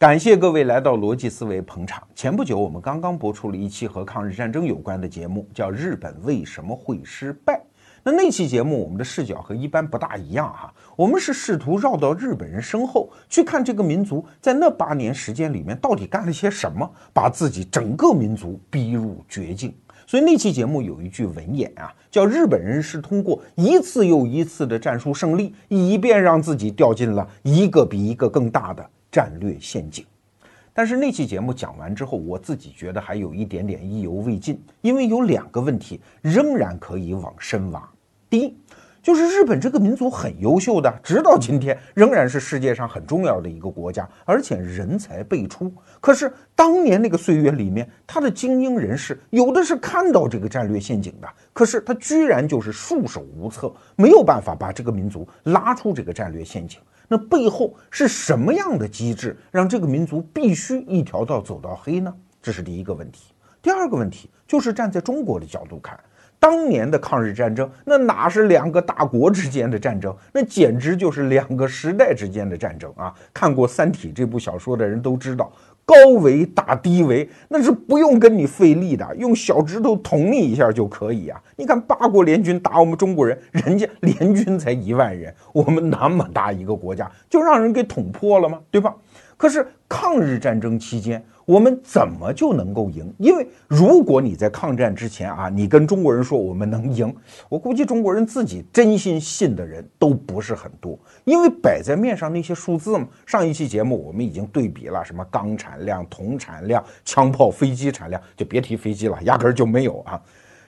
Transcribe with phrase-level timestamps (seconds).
[0.00, 2.02] 感谢各位来到逻辑思维捧场。
[2.14, 7.58] 前不久，我们刚刚播出了一期和抗日战争有关的节目，叫《日本为什么会失败》。
[8.02, 19.70] 那那期节目，我们的视角和一般不大一样哈，我们是试图绕到日本人身后去看这个民族在那八年时间里面到底干了些什么，把自己整个民族逼入绝境。
[20.06, 28.88] 所以那期节目有一句文言啊，叫日本人是通过一次又一次的战术胜利，以便让自己掉进了一个比一个更大的。
[29.10, 30.04] 战略陷阱，
[30.72, 37.86] 但是那期节目讲完之后，我自己觉得还有一点点意犹未尽，因为有两个问题仍然可以往深挖。
[38.28, 38.56] 第一，
[39.02, 45.72] 就是日本这个民族很优秀的，直到今天仍然是世界上很重要的一个国家，而且人才辈出。
[46.00, 56.78] 可是当年那个岁月里面，他的精英人士有的是看到这个战略陷阱的，可是他居然就是束手无策，没有办法把这个民族拉出这个战略陷阱。
[57.12, 62.14] 那背后是什么样的机制，让这个民族必须一条道走到黑呢？
[62.40, 63.34] 这是第一个问题。
[63.60, 65.98] 第二个问题就是站在中国的角度看，
[66.38, 73.12] 当年的抗日战争，那哪是两个大国之间的战争，那简直就是两个时代之间的战争啊！
[73.34, 75.52] 看过《三体》这部小说的人都知道。
[75.90, 81.42] 高维打低维，那是不用跟你费力的，用小指头捅你一下就可以啊！
[81.56, 88.60] 你看八国联军打我们中国人，人家联军才一万人，我们那么大一个国家，就让人给捅破了吗？
[88.70, 88.94] 对吧？
[89.36, 91.20] 可是抗日战争期间。
[91.50, 93.12] 我们怎么就能够赢？
[93.18, 97.12] 因为如果你在抗战之前啊，你跟中国人说我们能赢，
[97.48, 100.96] 我估计中国人自己真心信的人都不是很多。
[101.24, 110.22] 因为摆在面上那些数字嘛，上一期节目我们已经对比了什么钢产量、铜产量、枪炮、飞机产量，就别提飞机了，压根儿就没有啊。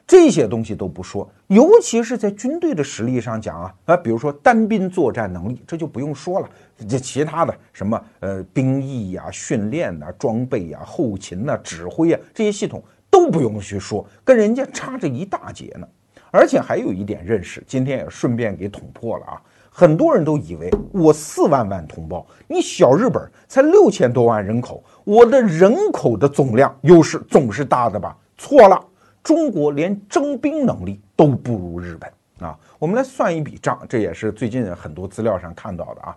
[0.07, 6.49] 这些东西都不说，尤其是在军队的实力上讲啊，啊，比如说单兵作战能力，这就不用说了。
[6.89, 15.87] 这其他的什么呃兵役呀、训练呐、装备呀、后勤呐、指挥啊这些系统都不用去说，跟人家差着一大截呢。
[16.31, 19.41] 而且还有一点认识，今天也顺便给捅破了啊。
[19.71, 28.15] 很多人都以为我四万万同胞，你小日本才六千多万人口，我的人口的总量优势总是大的吧？
[28.37, 28.79] 错了。
[29.23, 32.11] 中国连征兵能力都不如日本
[32.49, 32.59] 啊！
[32.79, 36.17] 我们来算一笔账，这也是最近很多资料上看到的啊。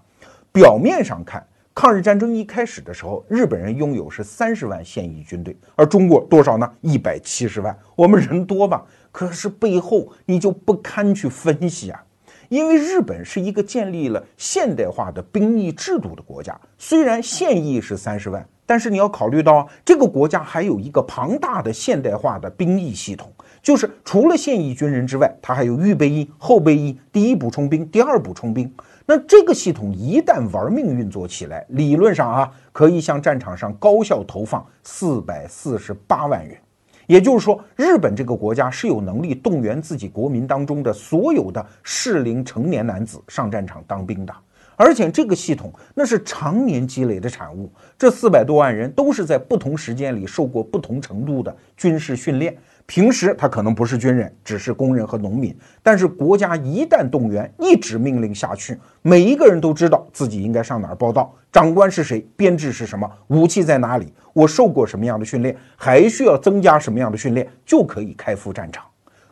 [0.52, 6.72] 表面上看，抗日战争一开始的时候，日本人拥有是三十万现役军队，而中国多少呢？
[6.82, 7.78] 一百七十万。
[7.96, 8.84] 我们人多吧？
[9.12, 12.04] 可是背后你就不堪去分析啊！
[12.50, 18.48] 因为日本是一个建立了现代化的兵役制度的国家，虽然现役是三十万。
[18.66, 23.32] 但是你要考虑到，这个国家还有一个庞大的现代化的兵役系统，
[23.62, 28.74] 就是除了现役军人之外，它还有预备役、后备役、第一补充兵、第二补充兵。
[29.06, 36.58] 那这个系统一旦玩命运作起来，理论上啊，可以向战场上高效投放四百四十八万人。
[37.06, 44.34] 也就是说，日本这个国家是有能力动员自己国民当中的所有的适龄成年男子上战场当兵的。
[44.76, 52.56] 而且这个系统那是常年积累的产物，这四百多万人都是在不同时间里受过不同程度的军事训练。
[52.88, 68.84] 平时他可能不是军人，只是工人和农民，但是国家一旦动员，一纸命令下去，每一个人都知道自己应该上哪儿报道，长官是谁，编制是什么，武器在哪里，我受过什么样的训练，还需要增加什么样的训练，就可以开赴战场。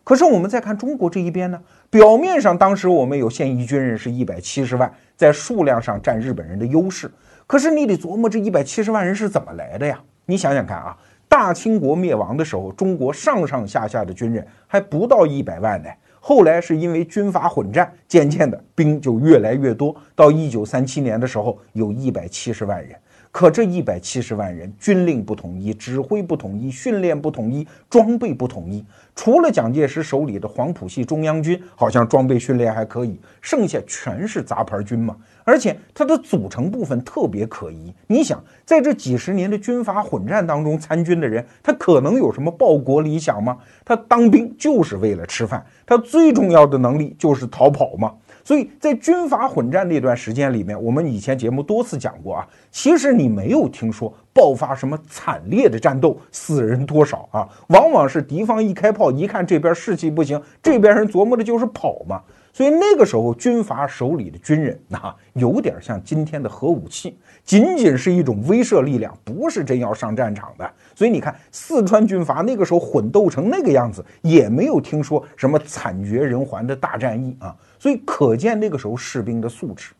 [0.03, 1.61] 可是我们再看中国这一边呢？
[1.89, 4.91] 表面上当时我们有现役军人是一百七十万。
[5.15, 7.09] 在数量上占日本人的优势，
[7.45, 9.97] 可是你得琢磨这一百七十万人是怎么来的呀？
[10.25, 10.97] 你想想看啊，
[11.29, 15.89] 大清国灭亡的时候，中国上上下下的军人还不到一百万呢。
[16.19, 22.97] 后来是因为军阀混战，渐渐的兵就越来越多，到一九三七年的时候，有一百七十万人。
[23.33, 28.85] 可这一百七十万人，军令不统一，指挥不统一，训练不统一，装备不统一。
[29.15, 35.17] 除了蒋介石手里的黄埔系中央军，好像装备训练还可以，剩下全是杂牌军嘛。
[35.43, 37.91] 而且它的组成部分特别可疑。
[38.05, 43.57] 你想，在这几十年的军阀混战当中参军的人，他可能有什么报国理想吗？
[43.83, 48.13] 他当兵就是为了吃饭，他最重要的能力就是逃跑嘛？
[48.43, 57.47] 所以在军阀混战那段时间里面，我们以前节目多次讲过啊，其实你没有听说爆发什么惨烈的战斗，死人多少啊？
[57.67, 62.21] 往往是敌方一开炮，一看这边士气不行，这边人琢磨的就是跑嘛。
[62.55, 70.71] 所以那个时候军阀手里的军人，啊有点像今天的核武器，仅仅是一种威慑力量，不是真要上战场的。
[70.93, 77.55] 所以你看四川军阀那个时候混斗成那个样子，也没有听说什么惨绝人寰的大战役啊。
[77.83, 79.91] 所以可见那个时候士兵的素质，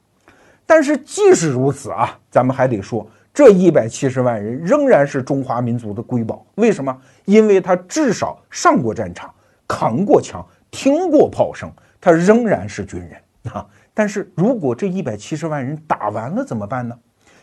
[0.66, 6.46] 但是即使如此啊，咱们还得说，这一百七十万人仍然是中华民族的瑰宝。
[6.56, 6.98] 为什么？
[7.26, 9.30] 因为他至少上过战场，
[9.68, 10.42] 扛过枪，
[10.72, 11.70] 听过炮声，
[12.00, 13.68] 他仍然是军人啊。
[13.94, 16.98] 但是如果这一百七十万人打完了怎么办呢？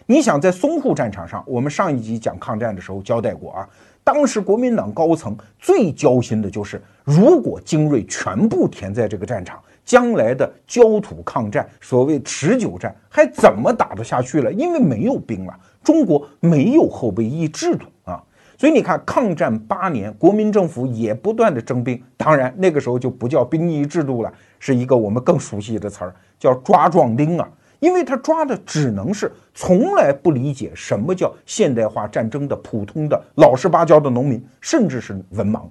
[0.07, 3.69] 你想，在淞沪战场上，我们上一集讲抗战的时候交代过啊，
[4.03, 14.53] 当时国民党高层最焦心的就是，如果精锐全部填在这个战场，将来的焦土抗战，所谓持久战，还怎么打得下去了？
[14.53, 15.53] 因为没有兵了，
[15.83, 18.23] 中国没有后备役制度啊。
[18.57, 27.51] 所以你看，抗战八年，国民政府也不断的征兵，当然那个时候就不叫兵役制度了，是一个我们更熟悉的词儿，叫抓壮丁啊。
[27.81, 35.63] 因为他抓的只能是从来不理解什么叫现代化战争的普通的老实巴交的农民，甚至是文盲。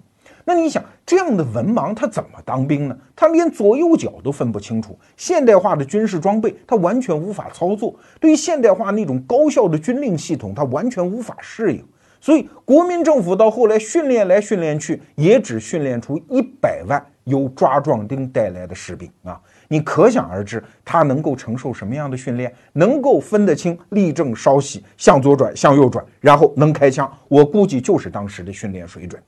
[0.49, 2.97] 那你想，这样的文盲他怎么当兵呢？
[3.15, 11.85] 他连左右脚都分不清楚，现代化的军事装备他完全无法操作，对于现代化那种高效的军令系统他完全无法适应。
[12.19, 19.39] 所以国民政府到后来训练来训练去，也只训练出一百万由抓壮丁带来的士兵啊。
[19.67, 27.07] 你可想而知，他能够承受什么样的训练，能够分得清立正稍息、向左转、向右转，然后能开枪。
[27.27, 29.21] 我估计就是当时的训练水准。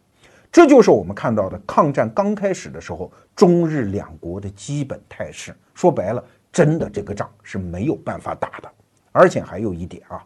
[0.52, 5.56] 这就是我们看到的抗战刚开始的时候，中日两国的基本态势。
[5.74, 8.70] 说白了，真的这个仗是没有办法打的。
[9.12, 10.24] 而且还有一点啊，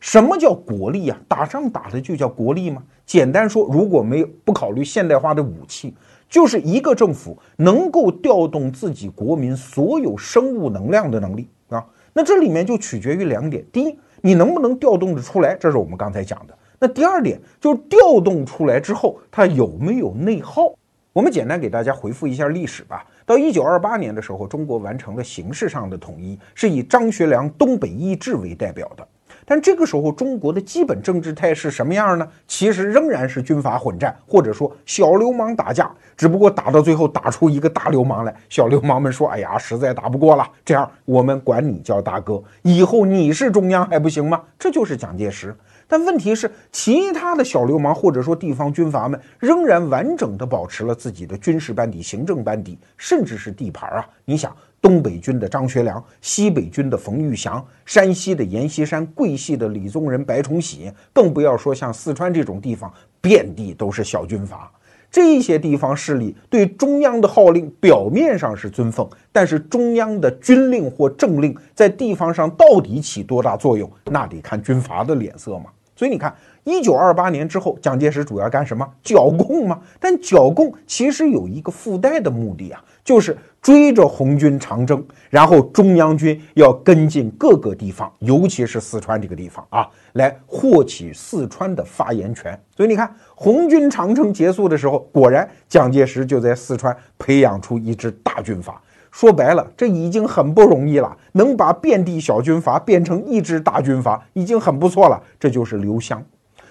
[0.00, 1.18] 什么叫国力啊？
[1.28, 2.82] 打仗打的就叫国力吗？
[3.06, 5.94] 简单说，如果没有不考虑现代化的武器。
[6.30, 11.82] 就是一个政府能够调动自己国民所有生物能量的能力啊，
[12.12, 20.72] 那这里面就取决于两点：第一，你能不能调动得出来，这是我们刚才讲的；那第二点就是调动出来之后，它有没有内耗？
[21.12, 23.04] 我们简单给大家回复一下历史吧。
[23.26, 29.06] 到一九二八年的时候，中国完成了形式上的统一，是以张学良东北易帜为代表的。
[29.44, 32.28] 但这个时候，中国的基本政治态势什么样呢？
[32.46, 38.34] 其实仍然是军阀混战，或者说小流氓打架，只不过打到最后打出一个大流氓来。
[38.48, 45.56] 小流氓们说：“哎呀，实在打不过了，这样我们管你叫大哥，以后你是中央还不行吗？”这就是蒋介石。
[45.88, 54.08] 但问题是，其他的小流氓或者说地方军阀们仍然完整的保持了自己的军事班底、行政班底，甚至是地盘啊！
[54.24, 54.54] 你想。
[54.80, 62.88] 东北军的张学良，西北军的冯玉祥，山西的阎锡山，桂系的李宗仁、白崇禧，更不要说像四川这种地方，
[63.20, 64.70] 遍地都是小军阀。
[65.10, 75.64] 这些地方势力对中央的号令表面上是尊奉，但是中央的军令或政令在地方上到底起多大作用，那得看军阀的脸色嘛。
[75.98, 78.88] 所以你看，一九二八年之后，蒋介石主要干什么？
[79.02, 79.80] 剿共嘛？
[79.98, 92.56] 但剿共其实有一个附带的目的啊，就是追着红军长征，然后中央军要跟进各个地方，尤其是四川这个地方啊，来获取四川的发言权。
[92.76, 98.80] 所以你看，红军长征结束的时候，果然蒋介石就在四川培养出一支大军阀。
[99.18, 105.20] 说白了，这已经很不容易了，能把遍地小军阀变成一支大军阀，已经很不错了。
[105.40, 106.24] 这就是刘湘，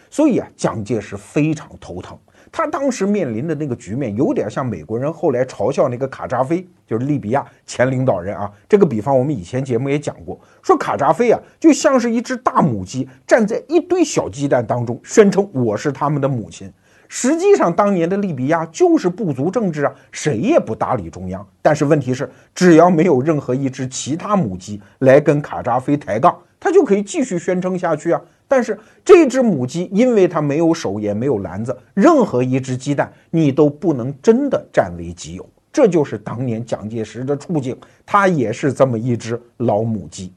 [0.09, 2.17] 所以啊，蒋介石非常头疼。
[2.49, 8.49] 他当时面临的那个局面，有点像美国人后来嘲笑那个卡扎菲，就是利比亚前领导人啊。
[8.69, 16.71] 这个比方我们以前节目也讲过，说卡扎菲啊，就像是一只大母鸡站在一堆小鸡蛋当中，宣称我是他们的母亲。
[17.07, 21.45] 实际上，当年的利比亚就是部族政治啊，谁也不搭理中央。
[21.61, 28.21] 但是问题是，只要没有任何一只其他母鸡来跟卡扎菲抬杠，他就可以继续宣称下去啊。
[28.47, 35.49] 但是这只母鸡，因为它没有手也没有篮子，任何一只鸡蛋你都不能真的占为己有。
[35.73, 40.33] 这就是当年蒋介石的处境，他也是这么一只老母鸡。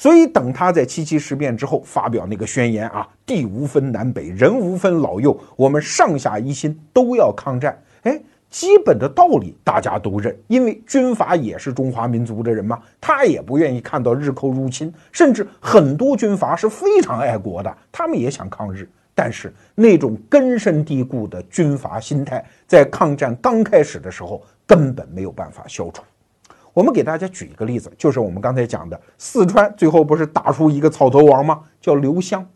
[0.00, 7.78] 所以，等他在七七事变之后发表那个宣言啊，地无分南北，人无分老幼，我们上下一心，都要抗战。
[8.04, 18.88] 哎，基本的道理大家都认，因为军阀也是中华民族的人嘛，他也不愿意看到日寇入侵，甚至很多军阀是非常爱国的，他们也想抗日。
[19.14, 26.02] 但是那种根深蒂固的军阀心态，在抗战刚开始的时候根本没有办法消除。
[26.72, 31.60] 我们给大家举一个例子，就是我们刚才讲的四川，最后不是打出一个草头王吗？
[31.80, 32.46] 叫刘湘。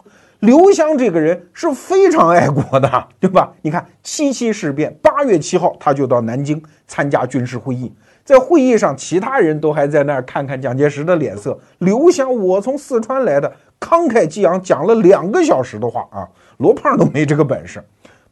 [0.40, 3.50] 刘湘这个人是非常爱国的，对吧？
[3.62, 7.90] 你看七七事变，八月七号他就到南京参加军事会议，
[8.25, 11.59] 在会议上，其他人都还在那儿看看蒋介石的脸色。
[11.78, 16.28] 刘湘，我从四川来的，慷慨激昂讲了两个小时的话啊，
[16.59, 17.83] 罗胖都没这个本事，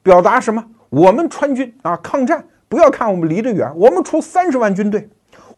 [0.02, 0.62] 表达什么？
[0.90, 5.08] 我们川军啊，抗战，不要看我们离得远，我们出三十万军队。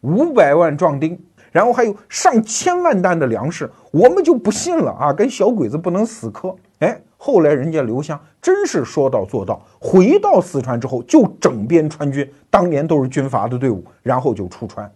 [0.05, 1.19] 五百万壮丁，
[1.51, 6.55] 然后还有上千万担的粮食，我们就不信了啊，跟小鬼子不能死磕。
[6.79, 14.89] 哎，后来人家刘湘真是说到做到，回到四川之后就整编川军，当年都是军阀的队伍，然后就出川。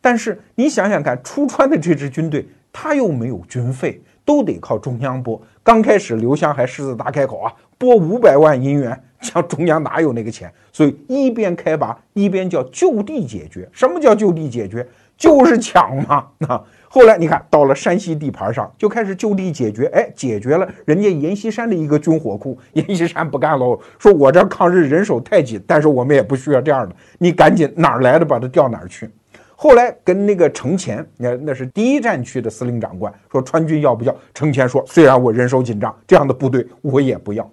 [0.00, 5.40] 但是你想想看，出川的这支军队，他又没有军费，都得靠中央拨。
[5.62, 10.52] 刚开始刘湘还狮子大开口啊，拨五百万银元，像中央哪有那个钱？
[10.72, 13.68] 所以一边开拔一边叫就地解决。
[13.72, 14.86] 什么叫就地解决？
[15.16, 16.26] 就是抢嘛。
[16.38, 19.86] 那后来你看到了山西地盘上，就开始就地解决。
[19.94, 29.08] 哎，解决了人家阎锡山的一个军火库，阎锡山不干喽，说我这抗日人手太紧，但是我们也不需要这样的，你赶紧哪儿来的把它调哪儿去。
[29.54, 34.14] 后来跟那个程潜，那那是第一战区的司令长官，说川军要不要？
[34.34, 37.48] 程潜说，虽然我人手紧张，这样的部队我也不要。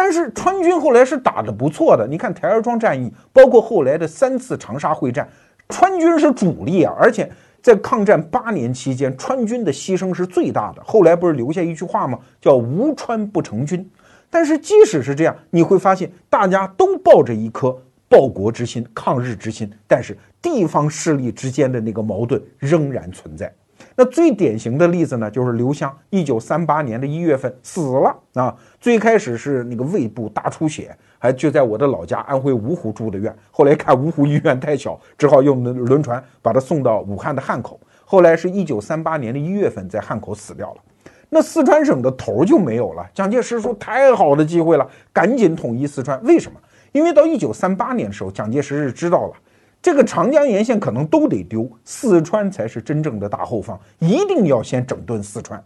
[0.00, 5.28] 但是川军后来是打得不错的，你看台儿庄战役，包括后来的三次长沙会战，
[5.70, 7.28] 川军是主力啊，而且
[7.60, 10.80] 在抗战八年期间，川军的牺牲是最大的。
[10.84, 12.16] 后来不是留下一句话吗？
[12.40, 13.84] 叫无川不成军。
[14.30, 17.76] 但是即使是这样，你会发现大家都抱着一颗。
[18.08, 23.52] 报国之心、抗日之心，但是地方势力之间的那个矛盾仍然存在。
[24.00, 28.54] 那最典型的例子呢，就是刘湘，一九三八年的一月份死了啊。
[28.80, 33.36] 最开始是那个胃部大出血，还就在我的老家安徽芜湖住的院。
[33.50, 37.80] 后来看芜湖医院太小，只好用轮轮船把他送到武汉的汉口。
[38.04, 40.80] 后来是一九三八年的一月份在汉口死掉了。
[41.28, 43.04] 那四川省的头就没有了。
[43.12, 46.60] 蒋介石说：“太好的机会了，赶紧统一四川。”为什么？
[46.92, 49.32] 因为到一九三八年的时候，蒋介石是知道了，
[49.80, 55.62] 这个长江沿线可能都得丢，四川才是真正的大后方，一定要先整顿四川。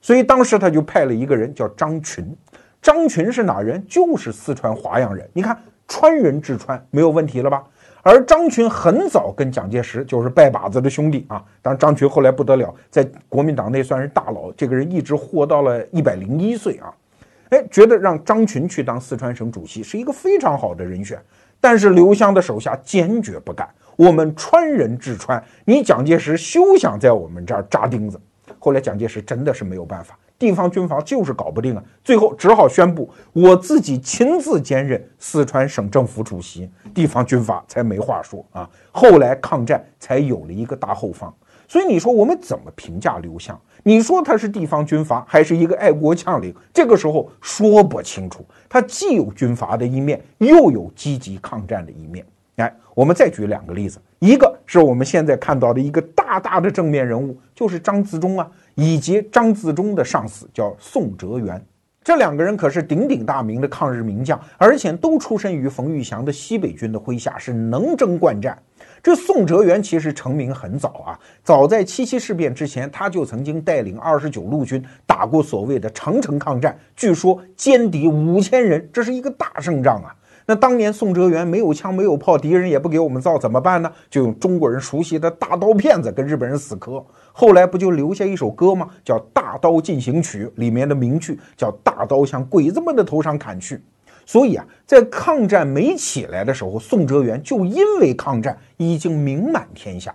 [0.00, 2.36] 所以当时他就派了一个人叫张群，
[2.80, 3.84] 张群是哪人？
[3.86, 5.28] 就是四川华阳人。
[5.32, 7.62] 你看川人治川没有问题了吧？
[8.02, 11.40] 而张群很早跟蒋介石就是拜把子的兄弟啊。
[11.62, 16.92] 当然张群后来不得了，在国民党内算是大佬，这个人一直活到了一百零一岁啊。
[17.50, 21.16] 哎，觉得让张群去当四川省主席是一个非常好的人选，
[21.62, 23.66] 但是刘湘的手下坚决不干。
[23.94, 28.20] 我们川人治川，你蒋介石休想在我们这儿扎钉子。
[28.58, 38.68] 后来蒋介石真的是没有办法，地方军阀就是搞不定啊，最后只好宣布我自己亲自兼任四川省政府主席，地方军阀才没话说啊。
[38.90, 41.32] 后来抗战才有了一个大后方。
[41.72, 43.58] 所以你说我们怎么评价刘湘？
[43.82, 46.54] 你说他是地方军阀，还是一个爱国将领？
[46.70, 48.44] 这个时候说不清楚。
[48.68, 52.26] 他既有军阀的一面，又有积极抗战的一面。
[52.56, 61.58] 哎，我们再举两个例子，一个是我们现在看到的一个大大的正面人物，就是张自忠啊，以及张自忠的上司叫宋哲元。
[62.04, 68.60] 这两个人可是鼎鼎大名的抗日名将，而且都出身于冯玉祥的西北军的麾下，是能征惯战。
[69.02, 80.14] 这宋哲元其实成名很早啊，早在七七事变之前，他就曾经带领二十九路军打过所谓的长城抗战，据说歼敌五千人，这是一个大胜仗啊。
[80.46, 83.90] 那当年宋哲元没有枪没有炮，敌人也不给我们造，怎么办呢？
[84.08, 87.04] 就用中国人熟悉的大刀片子跟日本人死磕。
[87.32, 88.88] 后来不就留下一首歌吗？
[89.04, 93.80] 叫《大刀进行曲》，里面的名句叫“大刀向鬼子们的头上砍去”。
[94.32, 100.14] 所以啊，在抗战没起来的时候，宋哲元就因为抗战已经名满天下。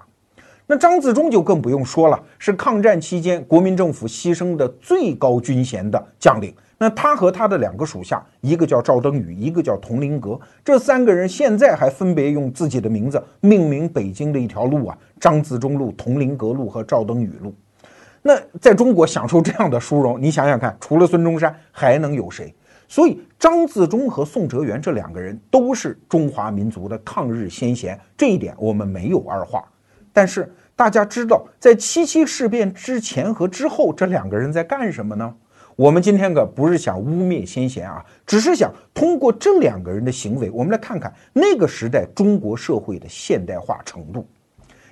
[0.66, 6.52] 那张自忠就更不用说了，是抗战期间国民政府牺牲的最高军衔的将领。
[6.80, 17.54] 那他和他的两个属下，一个叫赵登禹，一个叫佟麟阁，这三个人现在还分别用自己的名字命名北京的一条路啊：张自忠路、佟麟阁路和赵登禹路。
[18.24, 22.52] 那在中国享受这样的殊荣，你想想看，除了孙中山，还能有谁？
[22.88, 29.64] 所以，张自忠和宋哲元这两个人都是中华民族的抗日先贤，这一点我们没有二话。
[30.14, 35.36] 但是，大家知道，在七七事变之前和之后，这两个人在干什么呢？
[35.76, 44.28] 我们今天可不是想污蔑先贤啊，只是想通过这两个人的行为，我们来看看那个时代中国社会的现代化程度。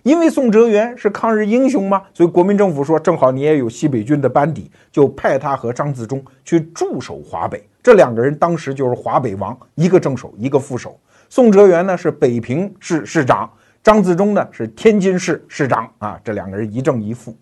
[0.06, 7.68] 因为宋哲元是抗日英雄嘛，所以国民政府说，正好你也有西北军的班底，就派他和张自忠去驻守华北。
[7.82, 11.00] 这两个人当时就是华北王，一个正手，一个副手。
[11.28, 17.36] 宋哲元呢是北平市市长，张自忠呢是天津市市长啊，这两个人一正一副。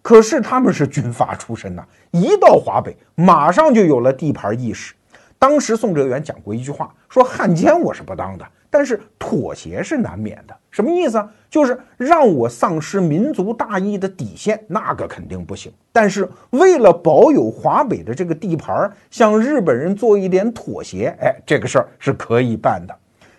[0.00, 4.94] 可是他们是军阀出身呐，一到华北，马上就有了地盘意识。
[5.38, 8.46] 当时宋哲元讲过一句话，说汉奸我是不当的。
[8.68, 11.26] 但是妥协是难免的，什么意思啊？
[11.48, 15.72] 就是让我丧失民族大义的底线，那个肯定不行。
[15.90, 22.94] 但是为了保有华北的这个地盘，向日本人做一点妥协，哎，这个事儿是可以办的。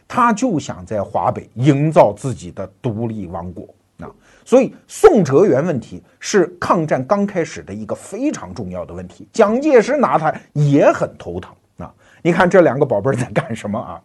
[0.07, 3.67] 他就想在华北营造自己的独立王国
[3.99, 4.09] 啊。
[4.43, 11.93] 所以宋哲元问题是抗战刚开始的一个非常重要的问题，蒋介石拿他也很头疼啊。
[12.23, 14.01] 你看这两个宝贝在干什么啊？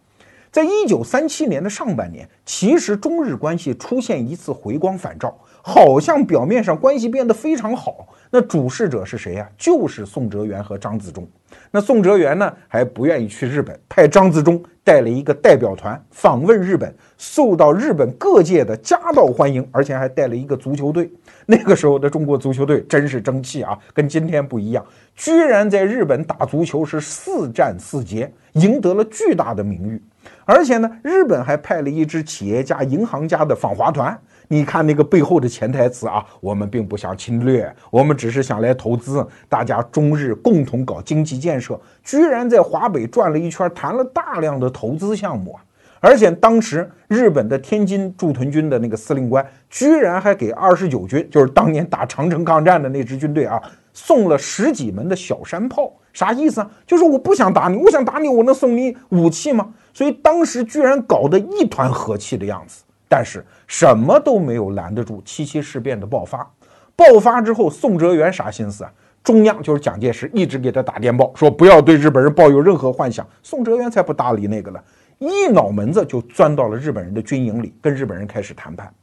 [0.53, 8.07] 在一九三七年的上半年，其实中日关系出现一次回光返照，好像表面上关系变得非常好。
[8.29, 9.49] 那主事者是谁呀？
[9.57, 11.27] 就是宋哲元和张自忠。
[11.71, 21.11] 那宋哲元呢，还不愿意去日本，派张自忠带了一个代表团访问日本，受到日本各界的夹道欢迎，而且还带了一个足球队。
[21.47, 29.99] 那个时候的中国足球队真是争气啊，跟今天不一样，居然在日本打足球是四战四捷，赢得了巨大的名誉。
[30.45, 34.17] 而且呢，日本还派了一支企业家、银行家的访华团。
[34.49, 41.79] 你看那个背后的潜台词啊，我们并不想侵略，我们只是想来投资，大家中日共同搞经济建设。
[42.03, 45.63] 居然在华北转了一圈，谈了大量的投资项目啊！
[46.01, 53.59] 而且当时日本的天津驻屯军的那个司令官，居然还给二十九军，就是当年打长城抗战的那支军队啊，
[53.93, 55.91] 送了十几门的小山炮。
[56.11, 56.69] 啥意思啊？
[56.85, 59.73] 就是我不想打你，我想打你，我能送你武器吗？
[59.93, 66.49] 所以当时居然搞得一团和气的样子，但是什么都没有拦得住七七事变的爆发。
[66.95, 68.91] 爆发之后，宋哲元啥心思啊？
[69.23, 73.25] 中央就是蒋介石一直给他打电报，说不要对日本人抱有任何幻想。
[73.41, 74.83] 宋哲元才不搭理那个了，
[75.17, 78.93] 一脑门子就钻到了日本人的军营里，跟日本人开始谈判。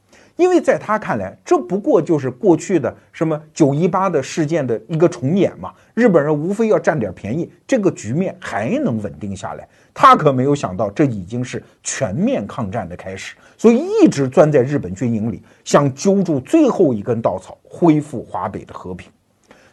[0.40, 5.70] 因为在他看来，这不过就是过去的什么九一八的事件的一个重演嘛。
[5.92, 9.68] 日本人无非要占点便宜，这个局面还能稳定下来。
[9.92, 19.12] 他可没有想到，这已经是全面抗战的开始，所以一直钻在日本军营里，想揪住最后一根稻草，恢复华北的和平。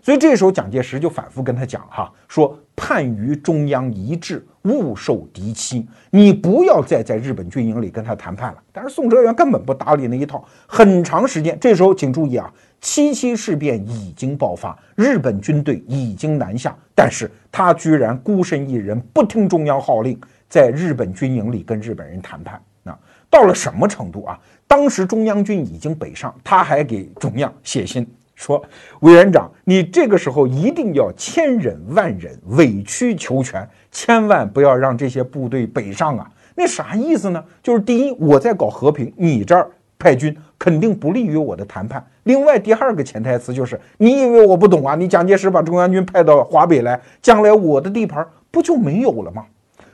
[0.07, 5.85] 所以这时候蒋介石就反复跟他讲哈，说盼于中央一致，勿受敌欺。
[6.11, 8.57] 你不要再在日本军营里跟他谈判了。
[8.71, 11.59] 但是宋哲元根本不搭理那一套，很长时间。
[11.59, 12.49] 这时候请注意啊，
[12.79, 22.57] 七七事变已经爆发，日本军队已经南下，但是他居然孤身一人，不听中央号令，在日本军营里跟日本人谈判。
[22.81, 22.97] 那
[23.29, 24.39] 到了什么程度啊？
[24.69, 28.09] 当时中央军已经北上，他还给中央写信。
[28.37, 28.63] 说
[28.99, 36.31] 委员长，你这个时候一定要千忍万忍，委曲求全，千万不要让这些部队北上啊！
[36.55, 37.43] 那啥意思呢？
[37.63, 42.05] 就是第一，我在搞和平，你这儿派军肯定不利于我的谈判。
[42.23, 44.93] 另外，第二个潜台词就是，你以为我不懂啊？
[44.93, 49.43] 你蒋介石把中央军派到华北来，将来我的地盘不就没有了吗？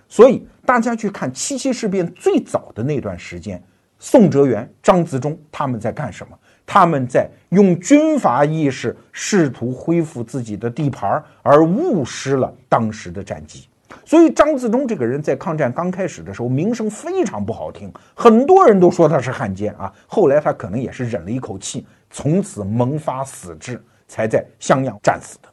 [0.10, 3.64] 所以大家去看七七事变最早的那段时间，
[4.00, 6.38] 宋哲元、张自忠他们在干什么？
[6.66, 13.68] 他们在用军阀意识试图恢复自己的地盘，而误失了当时的战机。
[14.06, 19.92] 所以张自忠这个人在抗战刚开始的时候名声非常不好听，很多人都说他是汉奸啊。
[20.08, 25.50] 后来他可能也是忍了一口气，从此萌发死志，才在襄阳战死的。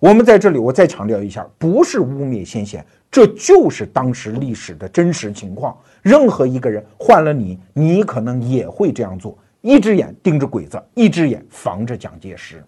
[0.00, 5.76] 我们在这里我再强调一下，不是污蔑先贤，这就是当时历史的真实情况。
[6.02, 9.38] 任何一个人换了你，你可能也会这样做。
[9.66, 12.62] 一只眼盯着鬼子，一只眼防着蒋介石。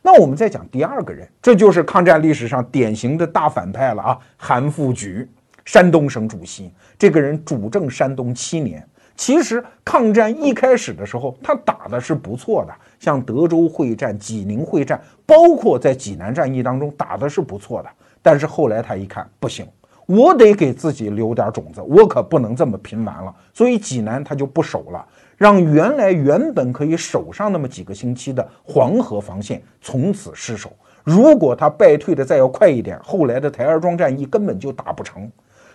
[0.00, 4.18] 那我们再讲第二个人，这就是抗战历史上典型的大反派了啊！
[4.38, 5.28] 韩复榘，
[5.66, 8.82] 山东省主席，这个人主政山东七年。
[9.14, 17.88] 其实抗战一开始的时候，他打的是不错的，像德州会战、济宁会战，包括在济南战役当中打的是不错的。
[18.22, 19.66] 但是后来他一看，不行，
[20.06, 23.34] 我得给自己留点种子，我可不能这么拼完了。
[23.52, 25.06] 所以济南他就不守了。
[25.36, 30.72] 让原来原本可以守上那么几个星期的黄河防线从此失守。
[31.02, 35.30] 如果他败退的再要快一点，后来的台儿庄战役根本就打不成。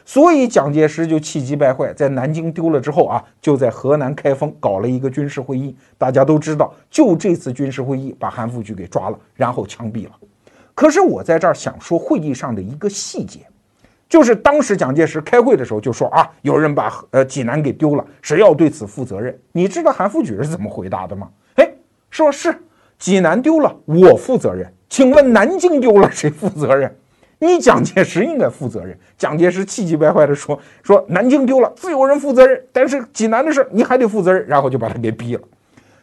[0.05, 5.75] 所以蒋介石就气急败坏，在南京丢了之后啊，就在河南开封搞了一个军事会议。
[5.99, 10.11] 大家都知道，就这次军事会议把韩复榘给抓了，然后枪毙了。
[10.73, 13.41] 可是我在这儿想说会议上的一个细节。
[14.09, 19.39] 就是当时蒋介石开会的时候就说啊，有人把呃济南给丢了，谁要对此负责任？
[19.51, 21.29] 你知道韩复榘是怎么回答的吗？
[21.55, 21.71] 哎，
[22.09, 22.53] 说是
[22.97, 24.67] 济南丢了，我负责任。
[24.89, 26.91] 请问南京丢了，谁负责任？
[27.37, 28.97] 你蒋介石应该负责任。
[29.15, 35.41] 蒋介石气急败坏地说说南京丢了，自有人负责任，但是济南的事你还得负责任，然后就把他给毙了。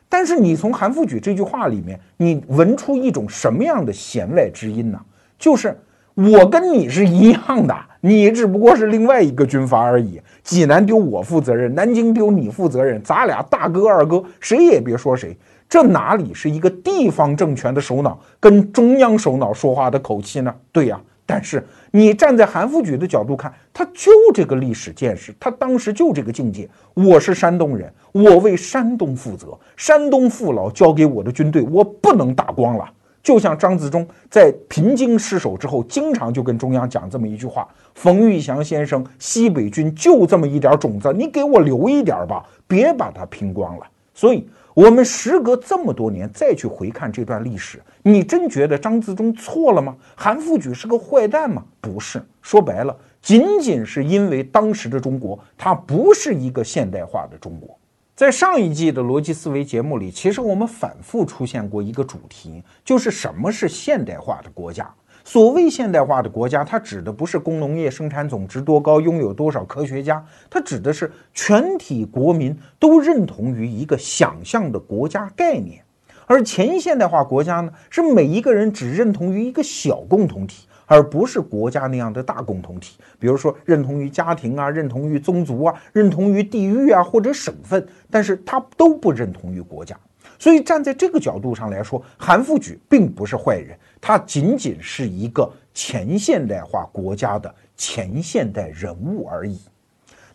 [0.08, 5.00] 但是你从韩复榘这句话里面，你闻出一种什么样的弦外之音呢？
[5.36, 5.76] 就是
[6.14, 7.76] 我跟你是一样的。
[8.06, 10.20] 你只不过是另外一个军阀而已。
[10.44, 15.36] 济南丢我负责任，南京丢你负责任，咱俩大哥二哥，谁也别说谁。
[15.68, 20.54] 这哪里是一个地方政权的首脑跟中央首脑说话的口气呢？
[20.70, 26.68] 对呀，但是你站在韩复榘的角度看，他就这个历史见识，他当时就这个境界。
[26.94, 32.88] 我是山东人，我为山东负责，山东父老交给我的军队，我不能打光了。
[33.26, 44.48] 就像张自忠在平津失守之后，经常就跟中央讲这么一句话：“冯玉祥先生，西北军就这么一点种子，你给我留一点吧，别把它拼光了。”所以。
[44.76, 49.96] 我们时隔这么多年再去回看这段历史，你真觉得张自忠错了吗？
[50.14, 51.64] 韩复榘是个坏蛋吗？
[51.80, 57.74] 不是，说白了，仅仅是因为当时的中国它不是一个现代化的中国。
[58.16, 64.90] 在上一季的逻辑思维节目里，其实我们反复出现过一个主题，就是什么是现代化的国家。
[65.22, 75.84] 所谓现代化的国家，它指的不是工农业生产总值多高，拥有多少科学家，它指的是全体国民都认同于一个想象的国家概念。
[76.24, 82.96] 而前现代化国家呢，是每一个人只认同于一个小共同体，而不是国家那样的大共同体。
[83.18, 89.94] 比如说，认同于家庭啊，认同于宗族啊，认同于地域啊或者省份，但是他都不认同于国家。
[90.38, 99.60] 所以站在这个角度上来说，韩复榘并不是坏人，他仅仅是一个前现代化国家的前现代人物而已。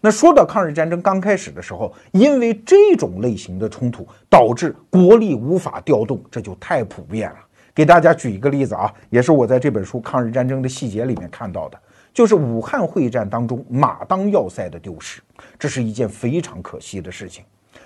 [0.03, 7.37] 那说到抗日战争刚开始的时候，因为这种类型的冲突导致国力无法调动，这就太普遍了。
[7.73, 11.79] 给大家举一个例子啊，也是我在这本书《抗日战争的细节》里面看到的，
[12.13, 15.21] 就是武汉会战当中马当要塞的丢失，
[15.57, 17.43] 这是一件非常可惜的事情。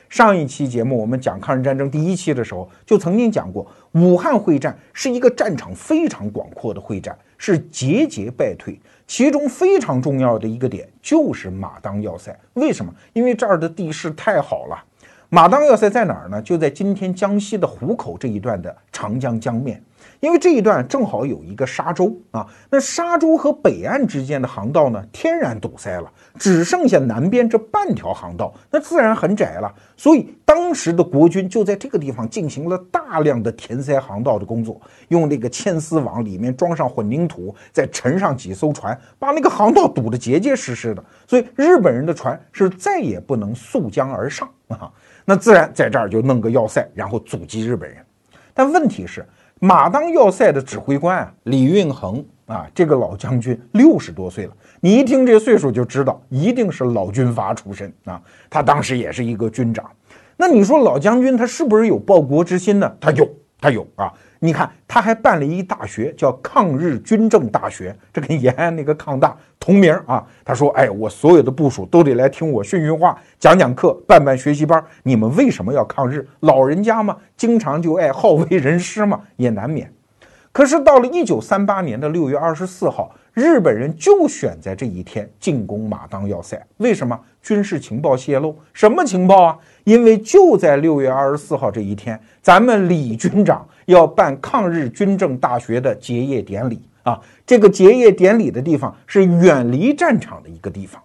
[0.07, 8.79] 上一期节目我们讲抗日战争第一期的时候，就曾经讲过，武汉会战是一个战场非常广阔的会战，是节节败退。
[9.07, 12.35] 其中非常重要的一个点就是马当要塞。
[12.53, 12.91] 为什么？
[13.13, 14.83] 因为这儿的地势太好了。
[15.29, 16.41] 马当要塞在哪儿呢？
[16.41, 19.81] 就在今天江西的湖口这一段的长江江面。
[20.19, 29.73] 因为这一段正好有一个沙洲啊，那沙洲和北岸之间的航道呢，天然堵塞了，只剩下南边这半条航道，那自然很窄了。
[29.97, 41.03] 所以当时的国军就在这个地方进行了大量的填塞航道的工作，用那个牵丝网里面装上混凝土，再沉上几艘船，把那个航道堵得结结实实的。
[41.27, 44.91] 所以日本人的船是再也不能溯江而上啊，
[45.25, 47.97] 那自然在这儿就弄个要塞，然后阻击日本人。
[48.53, 49.25] 但问题是。
[49.61, 58.21] 马当要塞的指挥官啊，李运恒啊，这个老将军六十多岁了，你一听这岁数就知道，一定是老军阀出身啊。
[58.49, 59.89] 他当时也是一个军长，
[60.35, 62.97] 那你说老将军他是不是有报国之心呢？
[62.99, 63.27] 他有，
[63.61, 64.13] 他有啊。
[64.45, 70.23] 你看，他还办了一大学，叫抗日军政大学，这跟延安那个抗大同名啊。
[70.43, 74.81] 他说：“哎，我所有的部署都得来听我训训话，讲讲课，办办学习班。
[75.03, 76.27] 你们为什么要抗日？
[76.41, 79.91] 老人家嘛，经常就爱好为人师嘛，也难免。
[80.51, 87.19] 可是到了一九三八年的六月二十四号。”日本人就选在这一天进攻马当要塞，为什么？
[87.41, 89.57] 军事情报泄露，什么情报啊？
[89.83, 97.19] 因为就在六月二十四号这一天，咱们李军长要办抗日军政大学的结业典礼啊！
[97.45, 101.01] 这个结业典礼的地方是远离战场的一个地方。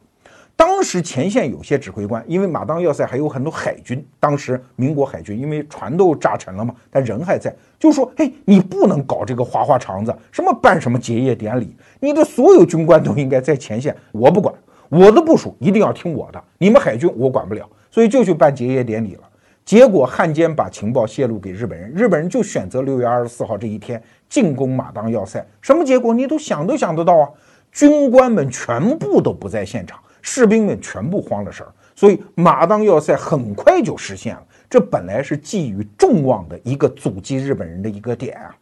[0.57, 14.55] 当时前线有些指挥官，因为马当要塞还有很多海军，当时民国海军因为船都炸沉了嘛，但人还在，就说：“嘿，你不能搞这个花花肠子，什么办什么结业典礼，你的所有军官都应该在前线，我不管，
[14.91, 19.23] 我的部署一定要听我的，你们海军我管不了，所以就去办结业典礼了。
[19.65, 27.29] 结果汉奸把情报泄露给日本人，日本人就选择六月二十四号这一天进攻马当要塞，什么结果你都想都想得到啊，
[27.71, 29.99] 军官们全部都不在现场。
[30.23, 34.43] 士兵们全部慌了神儿，所以马当要塞很快就实现了。
[34.69, 38.55] 这本来是寄予众望的一个阻击日本人的一个点啊！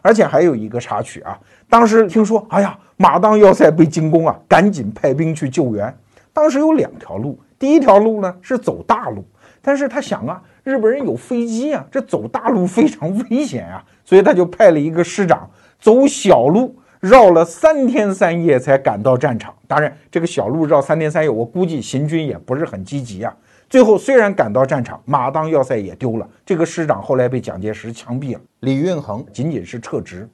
[0.00, 1.38] 而且还有一个插曲啊，
[1.68, 5.94] 当时听说，哎呀，马当要塞被进攻啊，赶紧派兵去救援。
[6.32, 9.22] 当时有两条路，第一条路呢是走大路，
[9.62, 15.48] 但是他想啊，日本人有飞机啊，这走大路非常危险啊，所以他就派了一个师长
[15.80, 16.76] 走小路。
[17.00, 23.36] 绕了三天三夜才赶到战场，当然这个小路绕三天三夜，我估计行军也不是很积极啊。
[23.68, 30.28] 最后虽然赶到战场，马当要塞也丢了，这个师长后来被蒋介石枪毙了，李运恒仅仅是撤职。